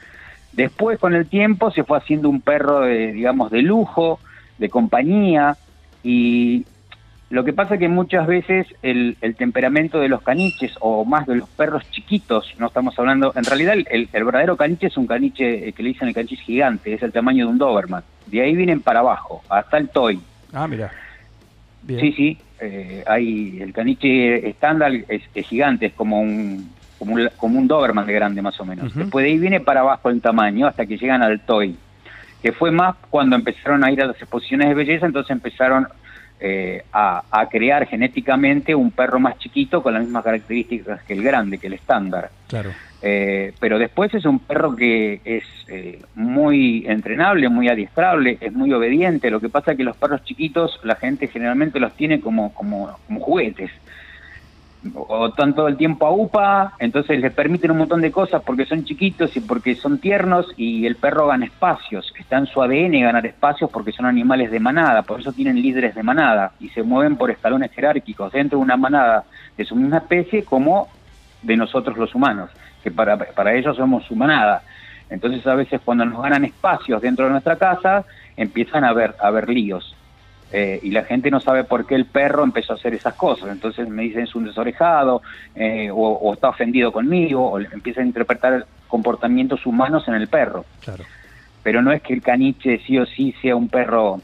Después, 0.52 0.98
con 0.98 1.14
el 1.14 1.28
tiempo, 1.28 1.70
se 1.70 1.84
fue 1.84 1.98
haciendo 1.98 2.28
un 2.28 2.40
perro, 2.40 2.80
de, 2.80 3.12
digamos, 3.12 3.50
de 3.50 3.62
lujo, 3.62 4.20
de 4.58 4.68
compañía, 4.68 5.56
y 6.02 6.64
lo 7.30 7.44
que 7.44 7.52
pasa 7.52 7.74
es 7.74 7.80
que 7.80 7.88
muchas 7.88 8.26
veces 8.26 8.66
el, 8.82 9.16
el 9.20 9.36
temperamento 9.36 10.00
de 10.00 10.08
los 10.08 10.20
caniches, 10.20 10.74
o 10.80 11.04
más 11.04 11.28
de 11.28 11.36
los 11.36 11.48
perros 11.48 11.88
chiquitos, 11.92 12.52
no 12.58 12.66
estamos 12.66 12.98
hablando, 12.98 13.32
en 13.36 13.44
realidad 13.44 13.76
el, 13.88 14.08
verdadero 14.12 14.56
caniche 14.56 14.88
es 14.88 14.96
un 14.96 15.06
caniche 15.06 15.68
eh, 15.68 15.72
que 15.72 15.84
le 15.84 15.90
dicen 15.90 16.08
el 16.08 16.14
caniche 16.14 16.34
gigante, 16.34 16.92
es 16.92 17.02
el 17.04 17.12
tamaño 17.12 17.46
de 17.46 17.52
un 17.52 17.58
Doberman. 17.58 18.02
De 18.26 18.42
ahí 18.42 18.56
vienen 18.56 18.80
para 18.80 18.98
abajo, 18.98 19.44
hasta 19.48 19.78
el 19.78 19.90
toy. 19.90 20.20
Ah, 20.52 20.66
mira. 20.66 20.90
Bien. 21.82 22.00
Sí, 22.00 22.12
sí, 22.12 22.38
eh, 22.58 23.04
hay 23.06 23.62
el 23.62 23.72
caniche 23.72 24.48
estándar 24.48 24.92
es, 24.92 25.22
es 25.32 25.46
gigante, 25.46 25.86
es 25.86 25.92
como 25.92 26.20
un, 26.20 26.68
como 26.98 27.14
un 27.14 27.30
como 27.36 27.58
un 27.60 27.68
Doberman 27.68 28.06
de 28.06 28.12
grande 28.12 28.42
más 28.42 28.58
o 28.58 28.64
menos. 28.64 28.92
Después 28.92 29.22
de 29.22 29.30
ahí 29.30 29.38
viene 29.38 29.60
para 29.60 29.80
abajo 29.80 30.10
el 30.10 30.20
tamaño 30.20 30.66
hasta 30.66 30.84
que 30.84 30.98
llegan 30.98 31.22
al 31.22 31.38
toy, 31.40 31.76
que 32.42 32.50
fue 32.50 32.72
más 32.72 32.96
cuando 33.08 33.36
empezaron 33.36 33.84
a 33.84 33.92
ir 33.92 34.02
a 34.02 34.06
las 34.06 34.16
exposiciones 34.16 34.66
de 34.68 34.74
belleza, 34.74 35.06
entonces 35.06 35.30
empezaron 35.30 35.86
eh, 36.40 36.84
a, 36.92 37.22
a 37.30 37.48
crear 37.48 37.86
genéticamente 37.86 38.74
un 38.74 38.90
perro 38.90 39.20
más 39.20 39.38
chiquito 39.38 39.82
con 39.82 39.94
las 39.94 40.02
mismas 40.02 40.24
características 40.24 41.02
que 41.04 41.12
el 41.12 41.22
grande, 41.22 41.58
que 41.58 41.66
el 41.66 41.74
estándar. 41.74 42.30
Claro. 42.48 42.70
Eh, 43.02 43.54
pero 43.58 43.78
después 43.78 44.12
es 44.12 44.24
un 44.26 44.40
perro 44.40 44.76
que 44.76 45.20
es 45.24 45.44
eh, 45.68 46.02
muy 46.14 46.84
entrenable, 46.86 47.48
muy 47.48 47.68
adiestrable, 47.68 48.36
es 48.40 48.52
muy 48.52 48.72
obediente. 48.72 49.30
Lo 49.30 49.40
que 49.40 49.48
pasa 49.48 49.72
es 49.72 49.76
que 49.76 49.84
los 49.84 49.96
perros 49.96 50.22
chiquitos 50.24 50.78
la 50.82 50.96
gente 50.96 51.28
generalmente 51.28 51.80
los 51.80 51.94
tiene 51.94 52.20
como, 52.20 52.52
como, 52.52 52.98
como 53.06 53.20
juguetes. 53.20 53.70
O 54.94 55.26
están 55.26 55.54
todo 55.54 55.68
el 55.68 55.76
tiempo 55.76 56.06
a 56.06 56.10
UPA, 56.10 56.72
entonces 56.78 57.20
les 57.20 57.32
permiten 57.34 57.70
un 57.70 57.78
montón 57.78 58.00
de 58.00 58.10
cosas 58.10 58.42
porque 58.42 58.64
son 58.64 58.84
chiquitos 58.84 59.36
y 59.36 59.40
porque 59.40 59.74
son 59.74 59.98
tiernos 59.98 60.46
y 60.56 60.86
el 60.86 60.96
perro 60.96 61.26
gana 61.26 61.44
espacios. 61.44 62.10
Está 62.18 62.38
en 62.38 62.46
su 62.46 62.62
ADN 62.62 62.98
ganar 63.02 63.26
espacios 63.26 63.70
porque 63.70 63.92
son 63.92 64.06
animales 64.06 64.50
de 64.50 64.58
manada, 64.58 65.02
por 65.02 65.20
eso 65.20 65.32
tienen 65.32 65.60
líderes 65.60 65.94
de 65.94 66.02
manada 66.02 66.52
y 66.60 66.70
se 66.70 66.82
mueven 66.82 67.16
por 67.16 67.30
escalones 67.30 67.72
jerárquicos 67.72 68.32
dentro 68.32 68.58
de 68.58 68.64
una 68.64 68.78
manada 68.78 69.24
de 69.56 69.66
su 69.66 69.76
misma 69.76 69.98
especie 69.98 70.44
como 70.44 70.88
de 71.42 71.56
nosotros 71.58 71.98
los 71.98 72.14
humanos, 72.14 72.50
que 72.82 72.90
para, 72.90 73.18
para 73.18 73.54
ellos 73.54 73.76
somos 73.76 74.04
su 74.04 74.16
manada. 74.16 74.62
Entonces 75.10 75.46
a 75.46 75.54
veces 75.56 75.82
cuando 75.84 76.06
nos 76.06 76.22
ganan 76.22 76.46
espacios 76.46 77.02
dentro 77.02 77.26
de 77.26 77.32
nuestra 77.32 77.56
casa, 77.56 78.04
empiezan 78.34 78.84
a 78.84 78.90
haber, 78.90 79.14
a 79.20 79.26
haber 79.26 79.50
líos. 79.50 79.94
Eh, 80.52 80.80
y 80.82 80.90
la 80.90 81.04
gente 81.04 81.30
no 81.30 81.38
sabe 81.40 81.62
por 81.64 81.86
qué 81.86 81.94
el 81.94 82.06
perro 82.06 82.42
empezó 82.42 82.72
a 82.72 82.76
hacer 82.76 82.92
esas 82.94 83.14
cosas. 83.14 83.50
Entonces 83.50 83.88
me 83.88 84.02
dicen 84.02 84.22
es 84.24 84.34
un 84.34 84.44
desorejado, 84.44 85.22
eh, 85.54 85.90
o, 85.90 85.96
o 85.96 86.32
está 86.34 86.48
ofendido 86.48 86.90
conmigo, 86.92 87.52
o 87.52 87.60
empieza 87.60 88.00
a 88.00 88.04
interpretar 88.04 88.66
comportamientos 88.88 89.64
humanos 89.66 90.08
en 90.08 90.14
el 90.14 90.26
perro. 90.28 90.64
Claro. 90.80 91.04
Pero 91.62 91.82
no 91.82 91.92
es 91.92 92.02
que 92.02 92.14
el 92.14 92.22
caniche 92.22 92.80
sí 92.86 92.98
o 92.98 93.06
sí 93.06 93.32
sea 93.40 93.54
un 93.54 93.68
perro 93.68 94.20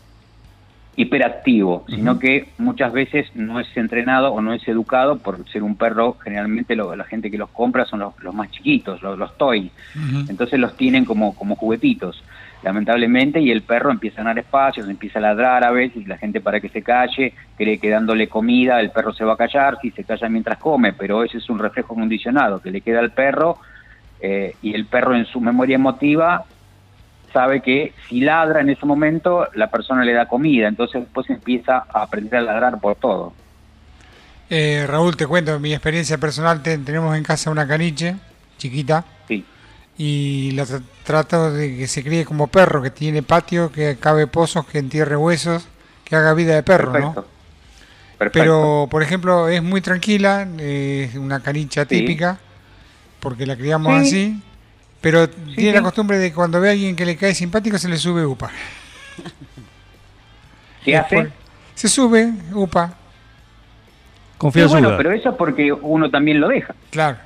hiperactivo, 0.98 1.84
sino 1.88 2.18
que 2.18 2.48
muchas 2.56 2.90
veces 2.90 3.28
no 3.34 3.60
es 3.60 3.66
entrenado 3.76 4.32
o 4.32 4.40
no 4.40 4.54
es 4.54 4.66
educado 4.66 5.18
por 5.18 5.46
ser 5.50 5.62
un 5.62 5.76
perro, 5.76 6.16
generalmente 6.24 6.74
lo- 6.74 6.96
la 6.96 7.04
gente 7.04 7.30
que 7.30 7.36
los 7.36 7.50
compra 7.50 7.84
son 7.84 7.98
los, 8.00 8.14
los 8.22 8.34
más 8.34 8.50
chiquitos, 8.50 9.02
los, 9.02 9.18
los 9.18 9.36
toy, 9.36 9.70
Ujú. 9.94 10.24
entonces 10.30 10.58
los 10.58 10.74
tienen 10.78 11.04
como, 11.04 11.36
como 11.36 11.54
juguetitos, 11.54 12.24
lamentablemente, 12.66 13.40
y 13.40 13.52
el 13.52 13.62
perro 13.62 13.92
empieza 13.92 14.20
a 14.20 14.24
ganar 14.24 14.40
espacios, 14.40 14.88
empieza 14.88 15.20
a 15.20 15.22
ladrar 15.22 15.62
a 15.64 15.70
veces, 15.70 16.06
la 16.08 16.18
gente 16.18 16.40
para 16.40 16.58
que 16.60 16.68
se 16.68 16.82
calle, 16.82 17.32
cree 17.56 17.78
que 17.78 17.88
dándole 17.88 18.26
comida 18.28 18.80
el 18.80 18.90
perro 18.90 19.12
se 19.12 19.24
va 19.24 19.34
a 19.34 19.36
callar, 19.36 19.78
si 19.80 19.92
se 19.92 20.02
calla 20.02 20.28
mientras 20.28 20.58
come, 20.58 20.92
pero 20.92 21.22
ese 21.22 21.38
es 21.38 21.48
un 21.48 21.60
reflejo 21.60 21.94
condicionado 21.94 22.60
que 22.60 22.72
le 22.72 22.80
queda 22.80 22.98
al 22.98 23.12
perro, 23.12 23.58
eh, 24.20 24.56
y 24.62 24.74
el 24.74 24.86
perro 24.86 25.14
en 25.14 25.26
su 25.26 25.40
memoria 25.40 25.76
emotiva 25.76 26.44
sabe 27.32 27.60
que 27.60 27.92
si 28.08 28.20
ladra 28.20 28.62
en 28.62 28.70
ese 28.70 28.84
momento, 28.84 29.46
la 29.54 29.68
persona 29.70 30.04
le 30.04 30.12
da 30.12 30.26
comida, 30.26 30.66
entonces 30.66 31.02
después 31.02 31.30
empieza 31.30 31.84
a 31.88 32.02
aprender 32.02 32.40
a 32.40 32.42
ladrar 32.42 32.80
por 32.80 32.96
todo. 32.96 33.32
Eh, 34.50 34.86
Raúl, 34.88 35.16
te 35.16 35.26
cuento 35.26 35.58
mi 35.60 35.72
experiencia 35.72 36.18
personal. 36.18 36.62
Ten- 36.62 36.84
tenemos 36.84 37.16
en 37.16 37.22
casa 37.22 37.50
una 37.50 37.66
caniche 37.66 38.16
chiquita 38.58 39.04
Sí, 39.28 39.44
y 39.98 40.50
la 40.52 40.64
tra- 40.64 40.82
trato 41.04 41.50
de 41.52 41.76
que 41.76 41.86
se 41.86 42.02
críe 42.04 42.24
como 42.24 42.46
perro, 42.48 42.82
que 42.82 42.90
tiene 42.90 43.22
patio, 43.22 43.72
que 43.72 43.96
cabe 43.98 44.26
pozos, 44.26 44.66
que 44.66 44.78
entierre 44.78 45.16
huesos, 45.16 45.66
que 46.04 46.16
haga 46.16 46.34
vida 46.34 46.54
de 46.54 46.62
perro, 46.62 46.92
perfecto. 46.92 47.20
¿no? 47.22 47.26
Perfecto. 48.18 48.38
Pero, 48.38 48.88
por 48.90 49.02
ejemplo, 49.02 49.48
es 49.48 49.62
muy 49.62 49.80
tranquila, 49.80 50.46
es 50.58 51.14
una 51.16 51.40
canicha 51.40 51.82
Sí. 51.82 51.88
típica, 51.88 52.38
porque 53.20 53.46
la 53.46 53.56
criamos 53.56 53.92
Sí. 54.02 54.06
así, 54.08 54.42
pero 55.00 55.28
tiene 55.28 55.72
la 55.74 55.82
costumbre 55.82 56.18
de 56.18 56.32
cuando 56.32 56.60
ve 56.60 56.68
a 56.68 56.72
alguien 56.72 56.96
que 56.96 57.04
le 57.06 57.16
cae 57.16 57.34
simpático 57.34 57.78
se 57.78 57.88
le 57.88 57.96
sube 57.98 58.24
upa. 58.24 58.50
¿Qué 60.84 60.96
hace? 60.96 61.30
Se 61.74 61.88
sube 61.88 62.32
upa, 62.52 62.88
Sí, 62.88 64.38
Confianza. 64.38 64.72
bueno, 64.78 64.96
pero 64.98 65.12
eso 65.12 65.30
es 65.30 65.34
porque 65.36 65.72
uno 65.72 66.10
también 66.10 66.40
lo 66.40 66.48
deja. 66.48 66.74
claro. 66.90 67.18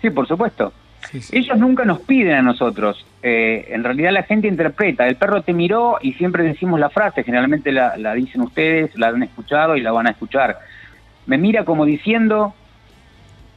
Sí, 0.00 0.10
por 0.10 0.26
supuesto. 0.28 0.72
Sí, 1.10 1.20
sí. 1.22 1.36
Ellos 1.38 1.56
nunca 1.58 1.84
nos 1.84 2.00
piden 2.00 2.34
a 2.36 2.42
nosotros. 2.42 3.04
Eh, 3.22 3.68
en 3.70 3.82
realidad 3.84 4.12
la 4.12 4.24
gente 4.24 4.46
interpreta. 4.48 5.06
El 5.06 5.16
perro 5.16 5.42
te 5.42 5.52
miró 5.52 5.98
y 6.02 6.12
siempre 6.14 6.42
decimos 6.44 6.78
la 6.78 6.90
frase. 6.90 7.24
Generalmente 7.24 7.72
la, 7.72 7.96
la 7.96 8.14
dicen 8.14 8.40
ustedes, 8.42 8.96
la 8.98 9.08
han 9.08 9.22
escuchado 9.22 9.76
y 9.76 9.80
la 9.80 9.92
van 9.92 10.06
a 10.06 10.10
escuchar. 10.10 10.58
Me 11.26 11.38
mira 11.38 11.64
como 11.64 11.84
diciendo... 11.84 12.54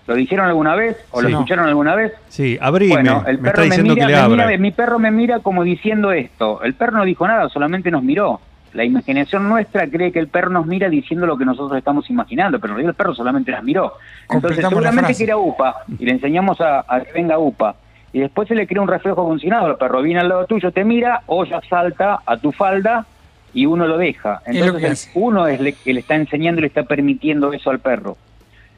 ¿Lo 0.08 0.16
dijeron 0.16 0.48
alguna 0.48 0.76
vez 0.76 0.98
o 1.12 1.20
Sí. 1.20 1.24
lo 1.26 1.30
No. 1.30 1.38
escucharon 1.38 1.68
alguna 1.68 1.96
vez? 1.96 2.12
Sí, 2.28 2.58
abrime. 2.60 2.94
Bueno, 2.94 3.24
el 3.28 3.38
me 3.40 3.50
está 3.50 3.62
perro 3.62 3.70
me, 3.70 3.84
mira, 3.84 3.94
que 4.08 4.12
le 4.12 4.28
me 4.28 4.36
mira- 4.46 4.58
mi 4.58 4.72
perro 4.72 5.00
me 5.00 5.12
mira 5.12 5.40
como 5.40 5.64
diciendo 5.64 6.12
esto. 6.12 6.62
El 6.64 6.74
perro 6.74 6.98
no 6.98 7.06
dijo 7.06 7.28
nada, 7.28 7.48
solamente 7.50 7.92
nos 7.92 8.02
miró. 8.04 8.42
La 8.74 8.86
imaginación 8.86 9.50
nuestra 9.50 9.88
cree 9.88 10.12
que 10.12 10.20
el 10.20 10.28
perro 10.28 10.50
nos 10.50 10.66
mira 10.66 10.90
diciendo 10.90 11.26
lo 11.26 11.38
que 11.38 11.46
nosotros 11.46 11.78
estamos 11.78 12.10
imaginando, 12.10 12.60
pero 12.60 12.74
en 12.74 12.78
realidad 12.78 12.92
el 12.92 12.96
perro 12.96 13.14
solamente 13.14 13.52
nos 13.52 13.64
miró. 13.64 13.94
Entonces 14.30 14.66
seguramente 14.66 15.14
que 15.14 15.24
era 15.24 15.38
UPA 15.38 15.76
y 16.00 16.06
le 16.06 16.12
enseñamos 16.12 16.62
a, 16.62 16.86
a 16.88 17.02
que 17.02 17.12
venga 17.12 17.38
UPA. 17.38 17.76
y 18.14 18.20
después 18.20 18.48
se 18.48 18.56
le 18.56 18.68
crea 18.68 18.82
un 18.82 18.88
reflejo 18.88 19.26
funcionado. 19.26 19.68
El 19.68 19.76
perro 19.76 20.02
viene 20.02 20.22
al 20.22 20.30
lado 20.30 20.46
tuyo, 20.46 20.72
te 20.72 20.86
mira, 20.86 21.22
o 21.26 21.44
ya 21.44 21.60
salta 21.70 22.20
a 22.26 22.38
tu 22.38 22.52
falda 22.52 23.06
y 23.54 23.66
uno 23.66 23.88
lo 23.88 23.98
deja. 23.98 24.42
Es 24.46 24.56
lo 24.56 24.74
que 24.74 24.86
Entonces 24.86 25.12
uno 25.16 25.48
es 25.48 25.60
el 25.60 25.76
que 25.76 25.94
le 25.94 26.00
está 26.00 26.16
enseñando 26.16 26.60
y 26.60 26.62
le 26.62 26.68
está 26.68 26.84
permitiendo 26.84 27.52
eso 27.52 27.70
al 27.70 27.80
perro. 27.80 28.18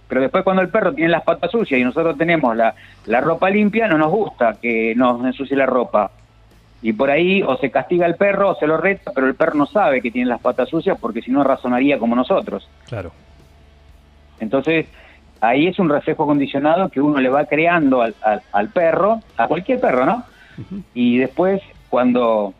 Pero 0.07 0.21
después 0.21 0.43
cuando 0.43 0.61
el 0.61 0.69
perro 0.69 0.93
tiene 0.93 1.09
las 1.09 1.23
patas 1.23 1.51
sucias 1.51 1.79
y 1.79 1.83
nosotros 1.83 2.17
tenemos 2.17 2.55
la, 2.55 2.75
la 3.05 3.21
ropa 3.21 3.49
limpia, 3.49 3.87
no 3.87 3.97
nos 3.97 4.11
gusta 4.11 4.55
que 4.61 4.93
nos 4.95 5.23
ensucie 5.23 5.55
la 5.55 5.65
ropa. 5.65 6.11
Y 6.83 6.93
por 6.93 7.09
ahí 7.09 7.41
o 7.41 7.57
se 7.57 7.71
castiga 7.71 8.05
al 8.05 8.15
perro 8.15 8.49
o 8.51 8.55
se 8.55 8.67
lo 8.67 8.77
reta, 8.77 9.11
pero 9.15 9.25
el 9.25 9.33
perro 9.35 9.55
no 9.55 9.65
sabe 9.65 10.01
que 10.01 10.11
tiene 10.11 10.29
las 10.29 10.41
patas 10.41 10.69
sucias 10.69 10.97
porque 10.99 11.21
si 11.21 11.31
no 11.31 11.43
razonaría 11.43 11.97
como 11.97 12.15
nosotros. 12.15 12.69
Claro. 12.87 13.11
Entonces, 14.39 14.87
ahí 15.41 15.67
es 15.67 15.79
un 15.79 15.89
reflejo 15.89 16.25
condicionado 16.25 16.89
que 16.89 16.99
uno 17.01 17.19
le 17.19 17.29
va 17.29 17.45
creando 17.45 18.01
al, 18.01 18.13
al- 18.21 18.41
al 18.51 18.69
perro, 18.69 19.19
a 19.37 19.47
cualquier 19.47 19.79
perro, 19.79 20.05
¿no? 20.05 20.23
Y 20.93 21.17
después, 21.17 21.61
cuando 21.89 22.53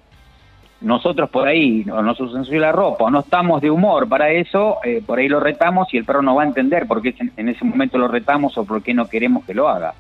nosotros 0.82 1.30
por 1.30 1.48
ahí 1.48 1.86
o 1.92 2.02
nos 2.02 2.20
ensucia 2.20 2.60
la 2.60 2.72
ropa 2.72 3.06
o 3.06 3.10
no 3.12 3.20
estamos 3.20 3.62
de 3.62 3.70
humor 3.72 4.08
para 4.10 4.30
eso, 4.32 4.80
eh, 4.84 5.02
por 5.06 5.20
ahí 5.20 5.28
lo 5.30 5.40
retamos 5.40 5.94
y 5.94 5.98
el 5.98 6.06
perro 6.06 6.22
no 6.22 6.36
va 6.36 6.44
a 6.44 6.48
entender 6.48 6.88
por 6.88 7.02
qué 7.02 7.14
en 7.38 7.50
ese 7.50 7.64
momento 7.64 7.98
lo 7.98 8.08
retamos 8.08 8.58
o 8.58 8.66
por 8.66 8.82
qué 8.84 8.94
no 8.94 9.08
queremos 9.08 9.46
que 9.46 9.54
lo 9.54 9.70
haga. 9.70 9.94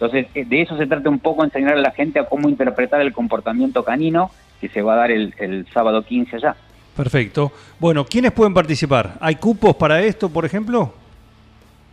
Entonces, 0.00 0.26
eh, 0.34 0.44
de 0.44 0.62
eso 0.62 0.76
se 0.76 0.86
trata 0.86 1.10
un 1.10 1.18
poco, 1.18 1.42
enseñar 1.42 1.74
a 1.74 1.80
la 1.80 1.90
gente 1.90 2.20
a 2.20 2.26
cómo 2.26 2.48
interpretar 2.48 3.00
el 3.00 3.12
comportamiento 3.12 3.84
canino 3.84 4.30
que 4.60 4.68
se 4.68 4.80
va 4.80 4.94
a 4.94 4.96
dar 4.96 5.10
el, 5.10 5.34
el 5.38 5.66
sábado 5.72 6.02
15 6.02 6.36
allá. 6.36 6.56
Perfecto. 6.96 7.52
Bueno, 7.78 8.04
¿quiénes 8.04 8.32
pueden 8.32 8.54
participar? 8.54 9.14
¿Hay 9.20 9.36
cupos 9.36 9.76
para 9.76 10.00
esto, 10.02 10.28
por 10.28 10.44
ejemplo? 10.44 10.94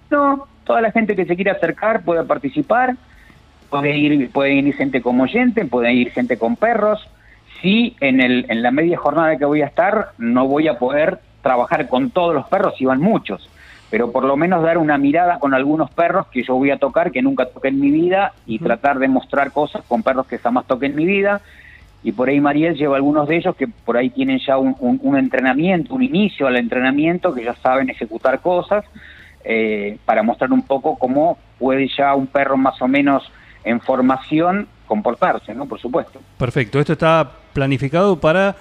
No, 0.09 0.47
toda 0.63 0.81
la 0.81 0.91
gente 0.91 1.15
que 1.15 1.25
se 1.25 1.35
quiera 1.35 1.53
acercar 1.53 2.03
puede 2.03 2.23
participar, 2.23 2.95
puede 3.69 3.97
ir, 3.97 4.29
puede 4.31 4.53
ir 4.53 4.73
gente 4.75 5.01
como 5.01 5.23
oyente, 5.23 5.65
puede 5.65 5.93
ir 5.93 6.11
gente 6.11 6.37
con 6.37 6.55
perros. 6.55 7.07
Sí, 7.61 7.95
en, 8.01 8.21
el, 8.21 8.45
en 8.49 8.61
la 8.61 8.71
media 8.71 8.97
jornada 8.97 9.37
que 9.37 9.45
voy 9.45 9.61
a 9.61 9.67
estar, 9.67 10.11
no 10.17 10.47
voy 10.47 10.67
a 10.67 10.77
poder 10.77 11.19
trabajar 11.41 11.87
con 11.87 12.09
todos 12.09 12.33
los 12.33 12.47
perros, 12.47 12.73
si 12.77 12.85
van 12.85 12.99
muchos, 12.99 13.47
pero 13.89 14.11
por 14.11 14.23
lo 14.25 14.35
menos 14.35 14.63
dar 14.63 14.77
una 14.77 14.97
mirada 14.97 15.39
con 15.39 15.53
algunos 15.53 15.89
perros 15.91 16.27
que 16.27 16.43
yo 16.43 16.55
voy 16.55 16.71
a 16.71 16.77
tocar, 16.77 17.11
que 17.11 17.21
nunca 17.21 17.45
toqué 17.45 17.69
en 17.69 17.79
mi 17.79 17.91
vida, 17.91 18.33
y 18.45 18.59
tratar 18.59 18.99
de 18.99 19.07
mostrar 19.07 19.51
cosas 19.51 19.83
con 19.87 20.03
perros 20.03 20.25
que 20.27 20.37
jamás 20.39 20.65
toqué 20.65 20.87
en 20.87 20.95
mi 20.95 21.05
vida. 21.05 21.41
Y 22.03 22.11
por 22.11 22.29
ahí 22.29 22.39
Mariel 22.39 22.75
lleva 22.75 22.97
algunos 22.97 23.27
de 23.27 23.37
ellos 23.37 23.55
que 23.55 23.67
por 23.67 23.97
ahí 23.97 24.09
tienen 24.11 24.39
ya 24.45 24.57
un, 24.57 24.75
un- 24.79 24.99
un 25.01 25.17
entrenamiento, 25.17 25.95
un 25.95 26.03
inicio 26.03 26.45
al 26.47 26.55
entrenamiento, 26.57 27.33
que 27.33 27.43
ya 27.43 27.55
saben 27.55 27.89
ejecutar 27.89 28.41
cosas 28.41 28.85
eh, 29.43 29.97
para 30.05 30.23
mostrar 30.23 30.51
un 30.51 30.61
poco 30.63 30.97
cómo 30.97 31.37
puede 31.59 31.87
ya 31.97 32.13
un 32.15 32.27
perro 32.27 32.57
más 32.57 32.81
o 32.81 32.87
menos 32.87 33.23
en 33.63 33.79
formación 33.81 34.67
comportarse, 34.87 35.53
¿no? 35.55 35.65
Por 35.67 35.79
supuesto. 35.79 36.19
Perfecto. 36.37 36.79
Esto 36.79 36.93
está 36.93 37.31
planificado 37.53 38.19
para 38.19 38.55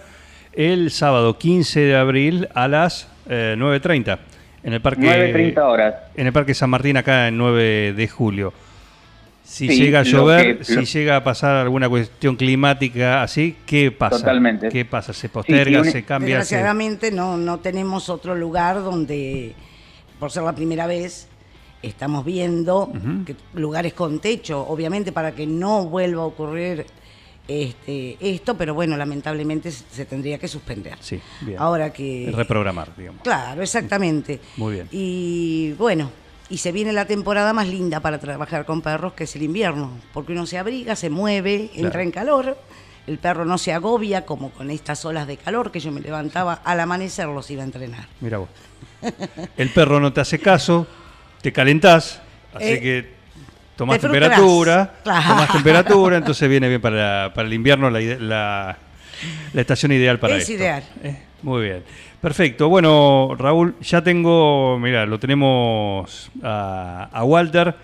el 0.55 0.91
sábado 0.91 1.37
15 1.39 1.81
de 1.81 1.97
abril 1.97 2.49
a 2.55 2.69
las 2.69 3.11
eh, 3.29 3.57
9.30 3.59 4.19
en 4.65 4.73
el 4.73 4.81
parque 4.81 5.03
9.30 5.03 5.59
horas. 5.63 5.95
en 6.17 6.27
el 6.27 6.33
parque 6.33 6.55
San 6.55 6.71
Martín 6.71 6.97
acá 6.97 7.29
en 7.29 7.37
9 7.39 7.93
de 7.93 8.09
julio. 8.09 8.53
Si 9.45 9.69
Sí, 9.69 9.77
llega 9.77 10.01
a 10.01 10.05
lo 10.05 10.09
llover, 10.11 10.59
que- 10.59 10.65
si 10.65 10.75
lo- 10.75 10.83
llega 10.83 11.17
a 11.17 11.23
pasar 11.25 11.57
alguna 11.57 11.87
cuestión 11.89 12.35
climática 12.37 13.23
así, 13.23 13.57
¿qué 13.67 13.91
pasa? 13.93 14.17
Totalmente. 14.19 14.71
¿Qué 14.71 14.85
pasa? 14.87 15.13
¿Se 15.13 15.29
posterga? 15.29 15.83
sí, 15.83 15.87
un- 15.87 15.93
¿Se 15.93 16.03
cambia? 16.03 16.37
se- 16.37 16.39
Desgraciadamente 16.57 17.11
no, 17.11 17.37
no 17.37 17.59
tenemos 17.59 18.09
otro 18.09 18.35
lugar 18.35 18.77
donde, 18.83 19.55
por 20.19 20.31
ser 20.31 20.45
la 20.45 20.55
primera 20.55 20.87
vez, 20.87 21.29
estamos 21.83 22.25
viendo 22.25 22.91
que 23.27 23.37
lugares 23.53 23.93
con 23.93 24.19
techo, 24.19 24.67
obviamente 24.67 25.13
para 25.13 25.33
que 25.33 25.47
no 25.47 25.85
vuelva 25.85 26.23
a 26.23 26.27
ocurrir 26.27 26.87
este, 27.47 28.17
esto, 28.21 28.57
pero 28.57 28.75
bueno, 28.75 28.97
lamentablemente 28.97 29.71
se, 29.71 30.05
tendría 30.07 30.39
que 30.39 30.49
suspender. 30.49 30.97
Sí, 31.01 31.21
bien. 31.43 31.59
Ahora 31.59 31.93
que... 31.93 32.33
Reprogramar, 32.35 32.97
digamos. 32.97 33.23
Claro, 33.23 33.63
exactamente. 33.63 34.41
Muy 34.57 34.75
bien. 34.75 34.89
Y 34.91 35.73
bueno, 35.73 36.11
y 36.49 36.59
se 36.59 36.73
viene 36.73 36.93
la 36.93 37.05
temporada 37.07 37.53
más 37.53 37.69
linda 37.69 38.01
para 38.01 38.19
trabajar 38.19 38.65
con 38.65 38.81
perros, 38.83 39.13
que 39.15 39.25
es 39.25 39.37
el 39.37 39.43
invierno, 39.43 39.91
porque 40.13 40.33
uno 40.33 40.47
se 40.47 40.59
abriga, 40.59 40.97
se 40.97 41.11
mueve, 41.11 41.71
entra 41.75 42.03
en 42.03 42.11
calor, 42.11 42.57
el 43.07 43.19
perro 43.19 43.45
no 43.45 43.59
se 43.59 43.73
agobia 43.73 44.25
como 44.25 44.51
con 44.51 44.71
estas 44.71 45.05
olas 45.05 45.27
de 45.27 45.37
calor 45.37 45.71
que 45.71 45.81
yo 45.81 45.93
me 45.93 46.01
levantaba 46.01 46.55
al 46.65 46.81
amanecer 46.81 47.27
los 47.27 47.51
iba 47.51 47.63
a 47.63 47.67
entrenar. 47.67 48.07
Mira 48.21 48.39
vos. 48.39 48.49
El 49.57 49.71
perro 49.71 50.01
no 50.01 50.13
te 50.13 50.21
hace 50.23 50.39
caso, 50.39 50.87
te 51.43 51.53
calentás, 51.53 52.21
así 52.55 52.65
Eh, 52.65 52.81
que 52.81 53.15
te 53.77 53.85
frustrás. 54.01 54.01
temperatura, 54.01 54.95
Claro. 55.03 55.29
tomás 55.29 55.53
temperatura, 55.53 56.17
entonces 56.17 56.49
viene 56.49 56.69
bien 56.69 56.81
para, 56.81 57.33
para 57.35 57.47
el 57.49 57.55
invierno 57.55 57.91
la, 57.91 58.01
la, 58.01 58.77
la 59.53 59.61
estación 59.61 59.93
ideal 59.93 60.19
para 60.19 60.37
Es 60.37 60.43
esto. 60.43 60.55
ideal. 60.55 60.83
Eh, 61.03 61.19
muy 61.43 61.63
bien. 61.63 61.83
Perfecto. 62.21 62.69
Bueno, 62.71 63.35
Raúl, 63.39 63.75
ya 63.83 64.03
tengo, 64.03 64.79
mira, 64.79 65.05
lo 65.05 65.19
tenemos 65.19 66.31
a, 66.43 67.09
a 67.13 67.25
Walter, 67.25 67.75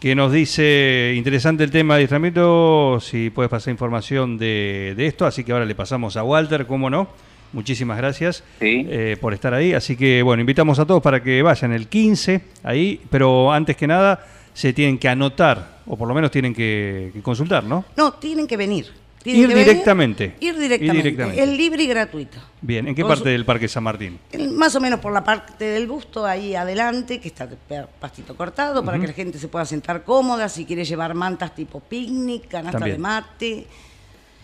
que 0.00 0.14
nos 0.14 0.32
dice, 0.32 1.14
interesante 1.16 1.62
el 1.64 1.70
tema 1.70 1.94
de 1.94 1.98
adiestramiento, 1.98 2.98
si 3.00 3.30
puedes 3.30 3.48
pasar 3.50 3.70
información 3.70 4.36
de, 4.38 4.94
de 4.96 5.06
esto, 5.06 5.24
así 5.24 5.44
que 5.44 5.52
ahora 5.52 5.64
le 5.64 5.74
pasamos 5.74 6.16
a 6.16 6.22
Walter, 6.24 6.66
¿cómo 6.66 6.90
no? 6.90 7.08
Muchísimas 7.52 7.96
gracias 7.96 8.42
Sí. 8.58 8.84
eh, 8.90 9.16
por 9.20 9.32
estar 9.32 9.54
ahí. 9.54 9.72
Así 9.72 9.96
que, 9.96 10.20
bueno, 10.22 10.40
invitamos 10.40 10.78
a 10.80 10.84
todos 10.84 11.00
para 11.02 11.22
que 11.22 11.42
vayan 11.42 11.72
el 11.72 11.86
15 11.88 12.40
ahí, 12.64 13.00
pero 13.08 13.52
antes 13.52 13.76
que 13.76 13.86
nada 13.86 14.20
se 14.56 14.72
tienen 14.72 14.96
que 14.96 15.06
anotar, 15.06 15.80
o 15.84 15.98
por 15.98 16.08
lo 16.08 16.14
menos 16.14 16.30
tienen 16.30 16.54
que, 16.54 17.10
que 17.12 17.20
consultar, 17.20 17.62
¿no? 17.64 17.84
No, 17.94 18.14
tienen 18.14 18.46
que 18.46 18.56
venir. 18.56 18.86
Tienen 19.22 19.42
Ir 19.42 19.48
que 19.48 19.54
venir, 19.54 19.68
directamente. 19.68 20.36
ir 20.40 20.58
directamente. 20.58 20.96
Ir 20.96 21.02
directamente. 21.02 21.42
Es 21.42 21.48
libre 21.58 21.82
y 21.82 21.86
gratuito. 21.88 22.38
Bien, 22.62 22.88
¿en 22.88 22.94
qué 22.94 23.04
parte 23.04 23.28
del 23.28 23.44
Parque 23.44 23.68
San 23.68 23.82
Martín? 23.82 24.18
Más 24.52 24.74
o 24.74 24.80
menos 24.80 24.98
por 25.00 25.12
la 25.12 25.22
parte 25.22 25.66
del 25.66 25.86
busto, 25.86 26.24
ahí 26.24 26.54
adelante, 26.54 27.20
que 27.20 27.28
está 27.28 27.46
de 27.46 27.56
pastito 28.00 28.34
cortado, 28.34 28.82
para 28.82 28.98
que 28.98 29.08
la 29.08 29.12
gente 29.12 29.38
se 29.38 29.48
pueda 29.48 29.66
sentar 29.66 30.04
cómoda, 30.04 30.48
si 30.48 30.64
quiere 30.64 30.86
llevar 30.86 31.12
mantas 31.12 31.54
tipo 31.54 31.80
picnic, 31.80 32.48
canasta 32.48 32.78
También. 32.78 32.96
de 32.96 33.02
mate, 33.02 33.66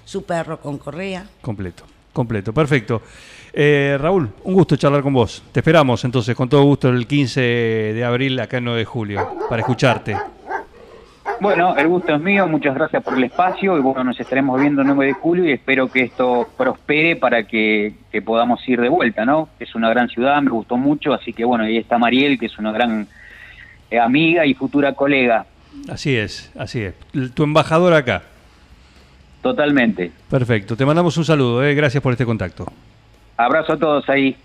su 0.04 0.24
perro 0.24 0.60
con 0.60 0.76
correa. 0.76 1.26
Completo, 1.40 1.84
completo, 2.12 2.52
perfecto. 2.52 3.00
Eh, 3.52 3.98
Raúl, 4.00 4.30
un 4.44 4.54
gusto 4.54 4.76
charlar 4.76 5.02
con 5.02 5.12
vos. 5.12 5.42
Te 5.52 5.60
esperamos 5.60 6.04
entonces 6.04 6.34
con 6.34 6.48
todo 6.48 6.62
gusto 6.62 6.88
el 6.88 7.06
15 7.06 7.40
de 7.40 8.04
abril 8.04 8.40
acá 8.40 8.58
en 8.58 8.64
9 8.64 8.78
de 8.78 8.84
julio 8.84 9.28
para 9.48 9.60
escucharte. 9.60 10.16
Bueno, 11.40 11.76
el 11.76 11.88
gusto 11.88 12.14
es 12.14 12.20
mío, 12.20 12.46
muchas 12.46 12.74
gracias 12.74 13.02
por 13.02 13.14
el 13.16 13.24
espacio 13.24 13.76
y 13.76 13.80
bueno, 13.80 14.04
nos 14.04 14.18
estaremos 14.18 14.60
viendo 14.60 14.82
el 14.82 14.88
9 14.88 15.06
de 15.06 15.12
julio 15.12 15.44
y 15.44 15.52
espero 15.52 15.88
que 15.88 16.02
esto 16.02 16.48
prospere 16.56 17.16
para 17.16 17.42
que, 17.44 17.94
que 18.12 18.22
podamos 18.22 18.66
ir 18.68 18.80
de 18.80 18.88
vuelta, 18.88 19.24
¿no? 19.24 19.48
Es 19.58 19.74
una 19.74 19.90
gran 19.90 20.08
ciudad, 20.08 20.40
me 20.40 20.50
gustó 20.50 20.76
mucho, 20.76 21.12
así 21.12 21.32
que 21.32 21.44
bueno, 21.44 21.64
ahí 21.64 21.78
está 21.78 21.98
Mariel, 21.98 22.38
que 22.38 22.46
es 22.46 22.58
una 22.58 22.70
gran 22.70 23.08
eh, 23.90 23.98
amiga 23.98 24.46
y 24.46 24.54
futura 24.54 24.94
colega, 24.94 25.46
Así 25.88 26.16
es, 26.16 26.52
así 26.58 26.80
es. 26.82 26.94
Tu 27.34 27.42
embajador 27.42 27.94
acá. 27.94 28.22
totalmente. 29.40 30.12
Perfecto, 30.30 30.76
te 30.76 30.84
mandamos 30.84 31.16
un 31.16 31.24
saludo, 31.24 31.64
eh. 31.64 31.74
gracias 31.74 32.02
por 32.02 32.12
este 32.12 32.24
contacto. 32.24 32.66
Abrazo 33.36 33.72
a 33.74 33.78
todos 33.78 34.08
ahí. 34.08 34.36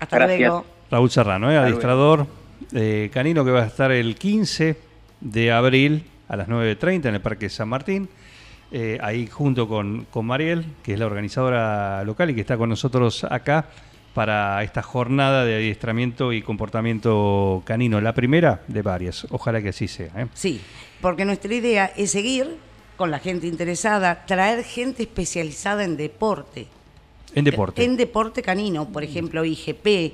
Hasta 0.00 0.16
Gracias. 0.16 0.38
luego. 0.40 0.64
Raúl 0.90 1.10
Serrano, 1.10 1.50
¿eh? 1.50 1.56
Hasta 1.56 1.66
adiestrador 1.66 2.26
eh, 2.72 3.10
canino 3.12 3.44
que 3.44 3.50
va 3.50 3.62
a 3.62 3.66
estar 3.66 3.90
el 3.92 4.14
15 4.16 4.76
de 5.20 5.52
abril 5.52 6.04
a 6.28 6.36
las 6.36 6.48
9.30 6.48 7.06
en 7.06 7.14
el 7.16 7.20
Parque 7.20 7.48
San 7.48 7.68
Martín. 7.68 8.08
eh, 8.70 8.98
ahí 9.02 9.26
junto 9.26 9.66
con, 9.66 10.06
con 10.10 10.26
Mariel, 10.26 10.64
que 10.82 10.92
es 10.92 10.98
la 10.98 11.06
organizadora 11.06 12.04
local 12.04 12.30
y 12.30 12.34
que 12.34 12.42
está 12.42 12.56
con 12.58 12.68
nosotros 12.68 13.24
acá 13.24 13.66
para 14.14 14.62
esta 14.62 14.82
jornada 14.82 15.44
de 15.44 15.54
adiestramiento 15.56 16.32
y 16.32 16.42
comportamiento 16.42 17.62
canino. 17.64 18.00
La 18.00 18.12
primera 18.14 18.60
de 18.68 18.82
varias. 18.82 19.26
Ojalá 19.30 19.62
que 19.62 19.70
así 19.70 19.88
sea. 19.88 20.10
¿eh? 20.16 20.26
Sí, 20.34 20.60
porque 21.00 21.24
nuestra 21.24 21.54
idea 21.54 21.92
es 21.96 22.10
seguir 22.10 22.56
con 22.96 23.10
la 23.10 23.20
gente 23.20 23.46
interesada, 23.46 24.24
traer 24.26 24.64
gente 24.64 25.04
especializada 25.04 25.84
en 25.84 25.96
deporte. 25.96 26.66
En 27.38 27.44
deporte. 27.44 27.84
En 27.84 27.96
deporte 27.96 28.42
canino, 28.42 28.88
por 28.88 29.04
ejemplo, 29.04 29.44
IGP, 29.44 30.12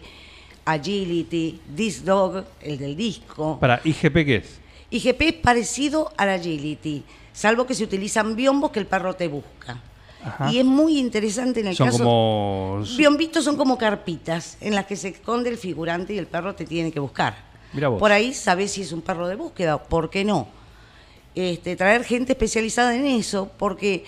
Agility, 0.64 1.60
Disc 1.74 2.04
Dog, 2.04 2.44
el 2.60 2.78
del 2.78 2.96
disco. 2.96 3.58
Para 3.58 3.80
IGP, 3.82 4.14
¿qué 4.24 4.36
es? 4.36 4.60
IGP 4.90 5.20
es 5.22 5.32
parecido 5.34 6.12
al 6.16 6.28
Agility, 6.28 7.02
salvo 7.32 7.66
que 7.66 7.74
se 7.74 7.84
utilizan 7.84 8.36
biombos 8.36 8.70
que 8.70 8.78
el 8.80 8.86
perro 8.86 9.14
te 9.14 9.28
busca. 9.28 9.80
Ajá. 10.22 10.52
Y 10.52 10.58
es 10.58 10.64
muy 10.64 10.98
interesante 10.98 11.60
en 11.60 11.68
el 11.68 11.76
Son 11.76 11.88
caso... 11.88 11.98
como... 11.98 12.82
Biombitos 12.96 13.44
son 13.44 13.56
como 13.56 13.76
carpitas 13.76 14.56
en 14.60 14.74
las 14.74 14.86
que 14.86 14.96
se 14.96 15.08
esconde 15.08 15.50
el 15.50 15.58
figurante 15.58 16.14
y 16.14 16.18
el 16.18 16.26
perro 16.26 16.54
te 16.54 16.64
tiene 16.64 16.92
que 16.92 17.00
buscar. 17.00 17.36
Mirá 17.72 17.88
vos. 17.88 17.98
Por 17.98 18.12
ahí 18.12 18.32
sabes 18.32 18.72
si 18.72 18.82
es 18.82 18.92
un 18.92 19.02
perro 19.02 19.28
de 19.28 19.36
búsqueda, 19.36 19.82
¿por 19.82 20.10
qué 20.10 20.24
no? 20.24 20.48
Este, 21.34 21.74
traer 21.74 22.04
gente 22.04 22.32
especializada 22.32 22.94
en 22.94 23.06
eso, 23.06 23.50
porque 23.58 24.04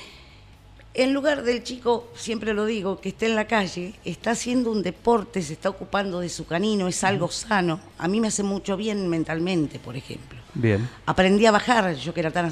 en 0.98 1.12
lugar 1.12 1.42
del 1.42 1.62
chico, 1.62 2.08
siempre 2.14 2.54
lo 2.54 2.64
digo, 2.64 3.00
que 3.00 3.10
esté 3.10 3.26
en 3.26 3.34
la 3.34 3.46
calle, 3.46 3.92
está 4.04 4.30
haciendo 4.30 4.70
un 4.70 4.82
deporte, 4.82 5.42
se 5.42 5.52
está 5.52 5.68
ocupando 5.68 6.20
de 6.20 6.30
su 6.30 6.46
canino, 6.46 6.88
es 6.88 7.04
algo 7.04 7.30
sano. 7.30 7.78
A 7.98 8.08
mí 8.08 8.18
me 8.18 8.28
hace 8.28 8.42
mucho 8.42 8.78
bien 8.78 9.06
mentalmente, 9.06 9.78
por 9.78 9.94
ejemplo. 9.94 10.38
Bien. 10.54 10.88
Aprendí 11.04 11.44
a 11.44 11.50
bajar, 11.50 11.94
yo 11.96 12.14
que 12.14 12.20
era 12.20 12.30
tan, 12.30 12.50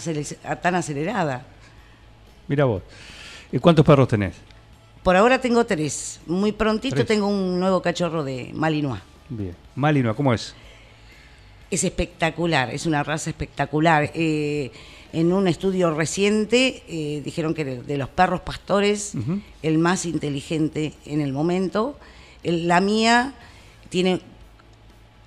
tan 0.60 0.74
acelerada. 0.74 1.46
Mira 2.46 2.66
vos. 2.66 2.82
¿Y 3.50 3.58
cuántos 3.58 3.82
perros 3.84 4.08
tenés? 4.08 4.34
Por 5.02 5.16
ahora 5.16 5.40
tengo 5.40 5.64
tres. 5.64 6.20
Muy 6.26 6.52
prontito 6.52 6.96
Tres. 6.96 7.06
tengo 7.06 7.28
un 7.28 7.58
nuevo 7.58 7.80
cachorro 7.80 8.22
de 8.24 8.50
Malinois. 8.52 9.00
Bien. 9.30 9.56
Malinois, 9.74 10.16
¿cómo 10.16 10.34
es? 10.34 10.54
Es 11.70 11.82
espectacular, 11.82 12.70
es 12.70 12.84
una 12.84 13.02
raza 13.02 13.30
espectacular. 13.30 14.10
Eh, 14.14 14.70
en 15.14 15.32
un 15.32 15.46
estudio 15.48 15.94
reciente 15.94 16.82
eh, 16.88 17.22
dijeron 17.24 17.54
que 17.54 17.64
de, 17.64 17.96
los 17.98 18.08
perros 18.08 18.40
pastores, 18.40 19.12
el 19.62 19.78
más 19.78 20.04
inteligente 20.06 20.92
en 21.06 21.20
el 21.20 21.32
momento. 21.32 21.96
El- 22.42 22.66
la 22.68 22.80
mía 22.80 23.34
tiene 23.88 24.20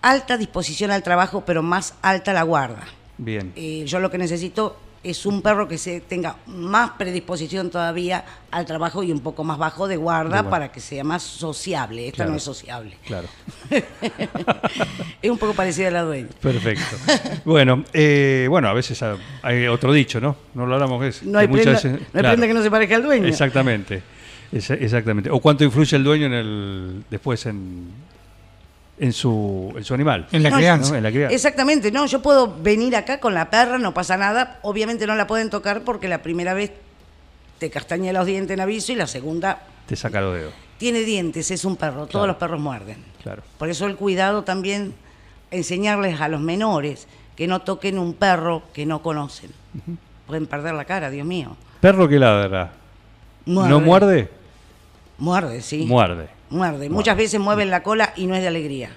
alta 0.02 0.38
disposición 0.38 0.91
al 0.91 1.04
trabajo, 1.04 1.43
pero 1.45 1.63
más 1.63 1.95
alta 2.02 2.34
la 2.34 2.43
guarda. 2.43 2.86
Bien. 3.17 3.52
Eh, 3.56 3.84
yo 3.88 4.00
lo 4.00 4.12
que 4.12 4.17
necesito 4.17 4.78
es 5.12 5.26
un 5.26 5.41
perro 5.41 5.67
que 5.67 5.78
se 5.78 6.02
tenga 6.02 6.36
más 6.48 6.91
predisposición 6.91 7.70
todavía 7.70 8.24
al 8.52 8.65
trabajo 8.65 9.04
y 9.04 9.12
un 9.12 9.20
poco 9.20 9.43
más 9.43 9.58
bajo 9.58 9.88
de 9.88 9.98
guarda, 9.98 10.50
para 10.50 10.72
que 10.72 10.80
sea 10.80 11.04
más 11.04 11.24
sociable. 11.24 12.06
Esta 12.08 12.17
Claro. 12.17 12.32
no 12.32 12.38
es 12.38 12.43
sociable. 12.43 12.98
Claro. 13.06 13.28
es 15.22 15.30
un 15.32 15.38
poco 15.38 15.54
parecida 15.54 15.88
a 15.89 15.91
la 15.91 16.02
dueña. 16.04 16.30
Perfecto. 16.41 16.96
Bueno, 17.46 17.84
eh, 17.93 18.48
bueno, 18.50 18.67
a 18.70 18.74
veces 18.74 19.02
ha- 19.04 19.17
hay 19.41 19.67
otro 19.67 19.91
dicho, 19.93 20.20
¿no? 20.20 20.36
No 20.54 20.65
lo 20.65 20.76
hablamos 20.76 21.04
es. 21.06 21.24
No 21.24 21.39
hay, 21.39 21.48
que 21.48 21.52
muchas 21.52 21.82
prenda, 21.82 21.98
veces- 21.98 22.08
no 22.13 22.17
hay 22.17 22.22
claro. 22.22 22.28
prenda 22.30 22.48
que 22.48 22.54
no 22.54 22.63
se 22.63 22.72
parezca 22.72 22.96
al 22.96 23.04
dueño. 23.04 23.28
Exactamente. 23.28 24.02
Exactamente. 24.52 25.30
O 25.30 25.39
cuánto 25.39 25.63
influye 25.63 25.98
el 25.98 26.04
dueño 26.04 26.26
en 26.28 26.34
el 26.34 27.04
después 27.10 27.46
en, 27.48 27.88
en 28.99 29.13
su 29.13 29.73
en 29.75 29.83
su 29.83 29.93
animal. 29.93 30.27
En 30.31 30.43
la 30.43 30.49
No, 30.49 30.57
crianza. 30.57 30.91
¿no? 30.91 30.97
En 30.97 31.03
la 31.03 31.12
crianza. 31.12 31.36
Exactamente, 31.36 31.91
no, 31.91 32.05
yo 32.05 32.21
puedo 32.21 32.55
venir 32.62 32.95
acá 32.95 33.19
con 33.19 33.33
la 33.33 33.49
perra, 33.49 33.77
no 33.77 33.93
pasa 33.93 34.17
nada. 34.17 34.60
Obviamente 34.63 35.05
no 35.07 35.15
la 35.15 35.27
pueden 35.27 35.49
tocar 35.49 35.81
porque 35.83 36.07
la 36.07 36.21
primera 36.23 36.53
vez 36.53 36.71
te 37.60 37.69
castaña 37.69 38.12
los 38.13 38.25
dientes 38.25 38.53
en 38.53 38.62
aviso 38.62 38.91
y 38.91 38.95
la 38.95 39.07
segunda 39.07 39.62
Te 39.88 39.95
saca 39.95 40.21
los 40.21 40.36
dedos. 40.36 40.53
tiene 40.77 40.99
dientes, 41.01 41.49
es 41.51 41.65
un 41.65 41.75
perro, 41.75 42.07
todos 42.07 42.27
los 42.27 42.36
perros 42.38 42.60
muerden. 42.60 42.97
Claro. 43.23 43.41
Por 43.57 43.69
eso 43.69 43.86
el 43.88 43.95
cuidado 43.95 44.43
también, 44.43 44.93
enseñarles 45.51 46.19
a 46.21 46.27
los 46.27 46.39
menores 46.41 47.07
que 47.36 47.47
no 47.47 47.62
toquen 47.62 47.97
un 47.99 48.13
perro 48.13 48.63
que 48.73 48.86
no 48.86 49.01
conocen. 49.01 49.51
Pueden 50.25 50.45
perder 50.47 50.73
la 50.73 50.86
cara, 50.86 51.10
Dios 51.10 51.25
mío. 51.25 51.55
Perro 51.81 52.07
que 52.07 52.17
ladra. 52.19 52.71
¿No 53.45 53.79
muerde? 53.79 54.29
Muerde, 55.19 55.62
sí. 55.62 55.86
Muerde. 55.86 56.27
Muerde. 56.49 56.89
Muchas 56.89 57.17
veces 57.17 57.39
mueven 57.39 57.69
la 57.69 57.83
cola 57.83 58.13
y 58.15 58.27
no 58.27 58.36
es 58.36 58.41
de 58.41 58.47
alegría. 58.47 58.91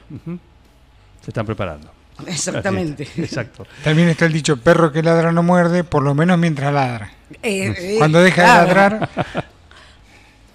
Se 1.22 1.30
están 1.30 1.46
preparando. 1.46 1.90
Exactamente. 2.26 3.08
Exacto. 3.16 3.66
También 3.82 4.08
está 4.08 4.26
el 4.26 4.32
dicho, 4.32 4.56
perro 4.56 4.92
que 4.92 5.02
ladra 5.02 5.32
no 5.32 5.42
muerde, 5.42 5.84
por 5.84 6.02
lo 6.02 6.14
menos 6.14 6.38
mientras 6.38 6.72
ladra. 6.72 7.10
Eh, 7.42 7.74
eh, 7.76 7.94
Cuando 7.98 8.20
deja 8.20 8.42
claro. 8.42 8.60
de 8.60 8.74
ladrar, 8.74 9.08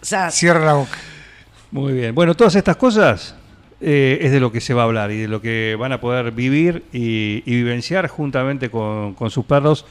O 0.01 0.05
sea, 0.07 0.29
cierra 0.29 0.63
la 0.63 0.73
boca. 0.73 0.97
Muy 1.71 1.93
bien. 1.93 2.13
Bueno, 2.13 2.35
todas 2.35 2.53
estas 2.55 2.75
cosas 2.77 3.35
eh, 3.81 4.19
es 4.21 4.31
de 4.31 4.39
lo 4.39 4.51
que 4.51 4.61
se 4.61 4.73
va 4.75 4.83
a 4.83 4.85
hablar 4.85 5.11
y 5.11 5.21
de 5.21 5.27
lo 5.27 5.41
que 5.41 5.75
van 5.79 5.91
a 5.93 5.99
poder 5.99 6.31
vivir 6.31 6.83
y, 6.93 7.41
y 7.45 7.55
vivenciar 7.55 8.07
juntamente 8.07 8.69
con, 8.69 9.15
con 9.15 9.31
sus 9.31 9.45
perros 9.45 9.85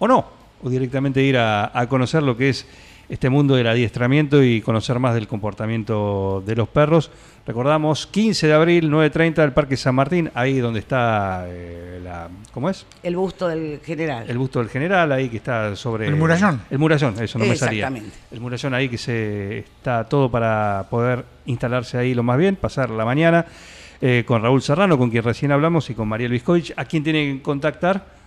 o 0.00 0.08
no, 0.08 0.26
o 0.62 0.68
directamente 0.68 1.22
ir 1.22 1.38
a, 1.38 1.70
a 1.78 1.88
conocer 1.88 2.24
lo 2.24 2.36
que 2.36 2.48
es 2.48 2.66
este 3.10 3.28
mundo 3.28 3.56
del 3.56 3.66
adiestramiento 3.66 4.42
y 4.42 4.60
conocer 4.60 5.00
más 5.00 5.14
del 5.14 5.26
comportamiento 5.26 6.42
de 6.46 6.54
los 6.54 6.68
perros. 6.68 7.10
Recordamos, 7.44 8.06
15 8.06 8.46
de 8.46 8.52
abril, 8.52 8.90
9.30 8.90 9.34
del 9.34 9.52
Parque 9.52 9.76
San 9.76 9.96
Martín, 9.96 10.30
ahí 10.32 10.58
donde 10.58 10.78
está 10.78 11.44
la... 12.02 12.28
¿Cómo 12.52 12.70
es? 12.70 12.86
el 13.02 13.16
busto 13.16 13.48
del 13.48 13.80
general. 13.84 14.30
El 14.30 14.38
busto 14.38 14.60
del 14.60 14.68
general, 14.68 15.10
ahí 15.10 15.28
que 15.28 15.38
está 15.38 15.74
sobre... 15.74 16.06
El 16.06 16.14
murallón. 16.14 16.62
El 16.70 16.78
murallón, 16.78 17.20
eso 17.20 17.38
no 17.38 17.46
me 17.46 17.56
salía. 17.56 17.88
Exactamente. 17.88 18.16
El 18.30 18.40
murallón 18.40 18.74
ahí 18.74 18.88
que 18.88 18.98
se 18.98 19.58
está 19.58 20.04
todo 20.04 20.30
para 20.30 20.86
poder 20.88 21.24
instalarse 21.46 21.98
ahí 21.98 22.14
lo 22.14 22.22
más 22.22 22.38
bien, 22.38 22.54
pasar 22.54 22.90
la 22.90 23.04
mañana 23.04 23.46
eh, 24.00 24.22
con 24.24 24.42
Raúl 24.42 24.62
Serrano, 24.62 24.96
con 24.96 25.10
quien 25.10 25.24
recién 25.24 25.50
hablamos, 25.50 25.90
y 25.90 25.94
con 25.94 26.06
Mariel 26.06 26.30
Viscovich, 26.30 26.72
a 26.76 26.84
quien 26.84 27.02
tienen 27.02 27.38
que 27.38 27.42
contactar 27.42 28.19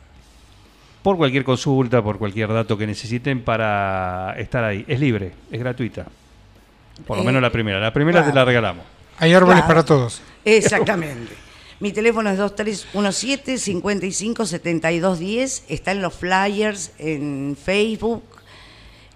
por 1.04 1.18
cualquier 1.18 1.44
consulta, 1.44 2.02
por 2.02 2.18
cualquier 2.18 2.52
dato 2.52 2.78
que 2.78 2.88
necesiten 2.88 3.42
para 3.44 4.34
estar 4.40 4.64
ahí. 4.64 4.86
Es 4.88 5.00
libre, 5.00 5.34
es 5.52 5.60
gratuita. 5.60 6.06
Por 7.06 7.18
lo 7.18 7.24
Eh, 7.24 7.26
menos 7.26 7.42
la 7.42 7.52
primera. 7.52 7.80
La 7.80 7.92
primera 7.94 8.20
claro. 8.20 8.32
te 8.32 8.36
la 8.40 8.46
regalamos. 8.46 8.86
Hay 9.20 9.34
árboles 9.34 9.58
Claro. 9.58 9.68
para 9.68 9.86
todos. 9.86 10.22
Exactamente. 10.46 11.34
Mi 11.80 11.92
teléfono 11.92 12.30
es 12.30 12.38
2317 12.38 13.58
55 13.58 14.46
72 14.46 15.20
10. 15.20 15.66
Está 15.68 15.92
en 15.92 16.02
los 16.02 16.14
flyers, 16.14 16.94
en 16.98 17.58
Facebook. 17.62 18.24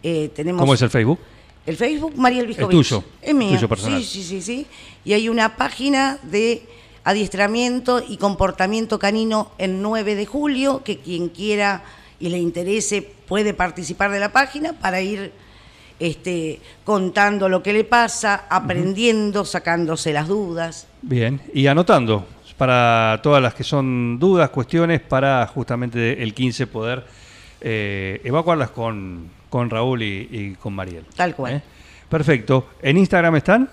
Eh, 0.03 0.29
tenemos 0.35 0.59
¿Cómo 0.61 0.73
es 0.73 0.81
el 0.81 0.89
Facebook? 0.89 1.19
El 1.65 1.75
Facebook, 1.77 2.13
Mariel 2.17 2.47
Viscovich. 2.47 2.71
tuyo, 2.71 3.03
Es 3.21 3.33
mío. 3.35 3.49
tuyo 3.55 3.67
personal. 3.69 4.01
Sí, 4.01 4.05
sí, 4.05 4.23
sí, 4.23 4.41
sí. 4.41 4.67
Y 5.05 5.13
hay 5.13 5.29
una 5.29 5.55
página 5.55 6.17
de 6.23 6.63
adiestramiento 7.07 8.03
y 8.05 8.17
comportamiento 8.17 8.99
canino 8.99 9.51
en 9.57 9.81
9 9.81 10.15
de 10.15 10.25
julio, 10.25 10.83
que 10.83 10.99
quien 10.99 11.29
quiera 11.29 11.83
y 12.19 12.27
le 12.27 12.37
interese 12.37 13.01
puede 13.01 13.53
participar 13.53 14.11
de 14.11 14.19
la 14.19 14.33
página 14.33 14.73
para 14.73 14.99
ir 14.99 15.31
este, 15.99 16.59
contando 16.83 17.47
lo 17.47 17.63
que 17.63 17.71
le 17.71 17.85
pasa, 17.85 18.43
aprendiendo, 18.49 19.45
sacándose 19.45 20.11
las 20.11 20.27
dudas. 20.27 20.85
Bien, 21.01 21.39
y 21.53 21.67
anotando 21.67 22.25
para 22.57 23.21
todas 23.23 23.41
las 23.41 23.53
que 23.53 23.63
son 23.63 24.19
dudas, 24.19 24.49
cuestiones, 24.49 24.99
para 24.99 25.47
justamente 25.47 26.21
el 26.21 26.33
15 26.33 26.67
poder 26.67 27.05
eh, 27.61 28.19
evacuarlas 28.25 28.71
con, 28.71 29.29
con 29.49 29.69
Raúl 29.69 30.03
y, 30.03 30.27
y 30.29 30.55
con 30.55 30.73
Mariel. 30.73 31.05
Tal 31.15 31.33
cual. 31.33 31.53
¿Eh? 31.53 31.61
Perfecto. 32.09 32.67
¿En 32.81 32.97
Instagram 32.97 33.37
están? 33.37 33.69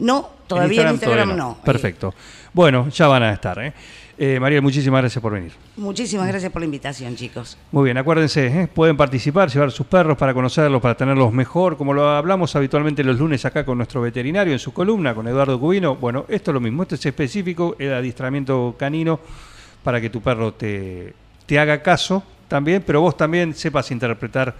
No, 0.00 0.30
todavía 0.46 0.82
en 0.82 0.94
Instagram, 0.94 1.26
todavía 1.26 1.36
no. 1.36 1.58
Perfecto. 1.64 2.14
Bueno, 2.52 2.88
ya 2.88 3.06
van 3.06 3.22
a 3.22 3.32
estar. 3.32 3.58
¿eh? 3.58 3.72
Eh, 4.18 4.38
Mariel, 4.40 4.60
muchísimas 4.60 5.00
gracias 5.00 5.22
por 5.22 5.32
venir. 5.32 5.52
Muchísimas 5.76 6.28
gracias 6.28 6.52
por 6.52 6.60
la 6.60 6.66
invitación, 6.66 7.16
chicos. 7.16 7.56
Muy 7.72 7.84
bien, 7.84 7.96
acuérdense, 7.96 8.46
¿eh? 8.46 8.68
pueden 8.68 8.96
participar, 8.96 9.48
llevar 9.48 9.70
sus 9.70 9.86
perros 9.86 10.18
para 10.18 10.34
conocerlos, 10.34 10.82
para 10.82 10.94
tenerlos 10.94 11.32
mejor, 11.32 11.76
como 11.76 11.94
lo 11.94 12.08
hablamos 12.08 12.54
habitualmente 12.56 13.02
los 13.04 13.18
lunes 13.18 13.44
acá 13.44 13.64
con 13.64 13.78
nuestro 13.78 14.02
veterinario 14.02 14.52
en 14.52 14.58
su 14.58 14.72
columna, 14.72 15.14
con 15.14 15.26
Eduardo 15.26 15.58
Cubino. 15.58 15.96
Bueno, 15.96 16.26
esto 16.28 16.50
es 16.50 16.54
lo 16.54 16.60
mismo, 16.60 16.82
esto 16.82 16.96
es 16.96 17.06
específico, 17.06 17.76
el 17.78 17.94
adiestramiento 17.94 18.74
canino, 18.78 19.20
para 19.82 20.00
que 20.00 20.10
tu 20.10 20.20
perro 20.20 20.52
te, 20.52 21.14
te 21.46 21.58
haga 21.58 21.80
caso 21.82 22.22
también, 22.48 22.82
pero 22.84 23.00
vos 23.00 23.16
también 23.16 23.54
sepas 23.54 23.90
interpretar 23.90 24.54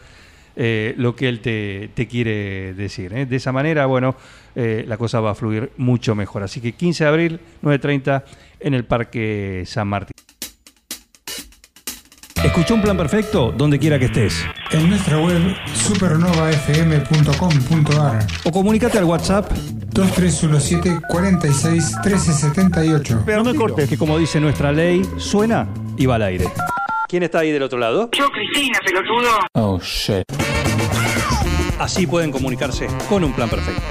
eh, 0.63 0.93
lo 0.99 1.17
que 1.17 1.27
él 1.27 1.41
te, 1.41 1.89
te 1.95 2.07
quiere 2.07 2.75
decir. 2.75 3.15
¿eh? 3.15 3.25
De 3.25 3.37
esa 3.37 3.51
manera, 3.51 3.87
bueno, 3.87 4.15
eh, 4.55 4.85
la 4.87 4.99
cosa 4.99 5.19
va 5.19 5.31
a 5.31 5.35
fluir 5.35 5.73
mucho 5.79 6.15
mejor. 6.15 6.43
Así 6.43 6.61
que 6.61 6.73
15 6.73 7.05
de 7.05 7.09
abril, 7.09 7.41
9.30 7.63 8.25
en 8.61 8.75
el 8.75 8.85
Parque 8.85 9.63
San 9.65 9.89
Martín. 9.89 10.13
Escucha 12.45 12.75
un 12.75 12.83
plan 12.83 12.99
perfecto 12.99 13.55
donde 13.57 13.79
quiera 13.79 13.99
que 13.99 14.05
estés. 14.05 14.45
En 14.71 14.91
nuestra 14.91 15.19
web 15.19 15.41
supernovafm.com.ar 15.73 18.27
O 18.45 18.53
comunícate 18.53 18.99
al 18.99 19.05
WhatsApp 19.05 19.51
2317 19.53 21.01
46 21.09 21.97
1378 22.05 23.23
Pero 23.25 23.43
no 23.43 23.53
me 23.53 23.57
cortes, 23.57 23.89
que 23.89 23.97
como 23.97 24.19
dice 24.19 24.39
nuestra 24.41 24.73
ley, 24.73 25.01
suena 25.17 25.67
y 25.97 26.05
va 26.05 26.17
al 26.17 26.23
aire. 26.23 26.45
¿Quién 27.11 27.25
está 27.25 27.41
ahí 27.41 27.51
del 27.51 27.65
otro 27.65 27.77
lado? 27.77 28.09
Yo, 28.13 28.29
Cristina, 28.31 28.79
pelotudo. 28.87 29.31
Oh 29.55 29.81
shit. 29.81 30.23
Así 31.81 32.07
pueden 32.07 32.31
comunicarse 32.31 32.87
con 33.09 33.25
un 33.25 33.33
plan 33.33 33.51
perfecto. 33.51 33.83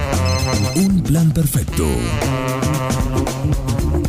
Un 0.78 1.04
plan 1.04 1.30
perfecto. 1.34 1.86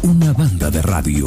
Una 0.05 0.33
banda 0.33 0.71
de 0.71 0.81
radio. 0.83 1.25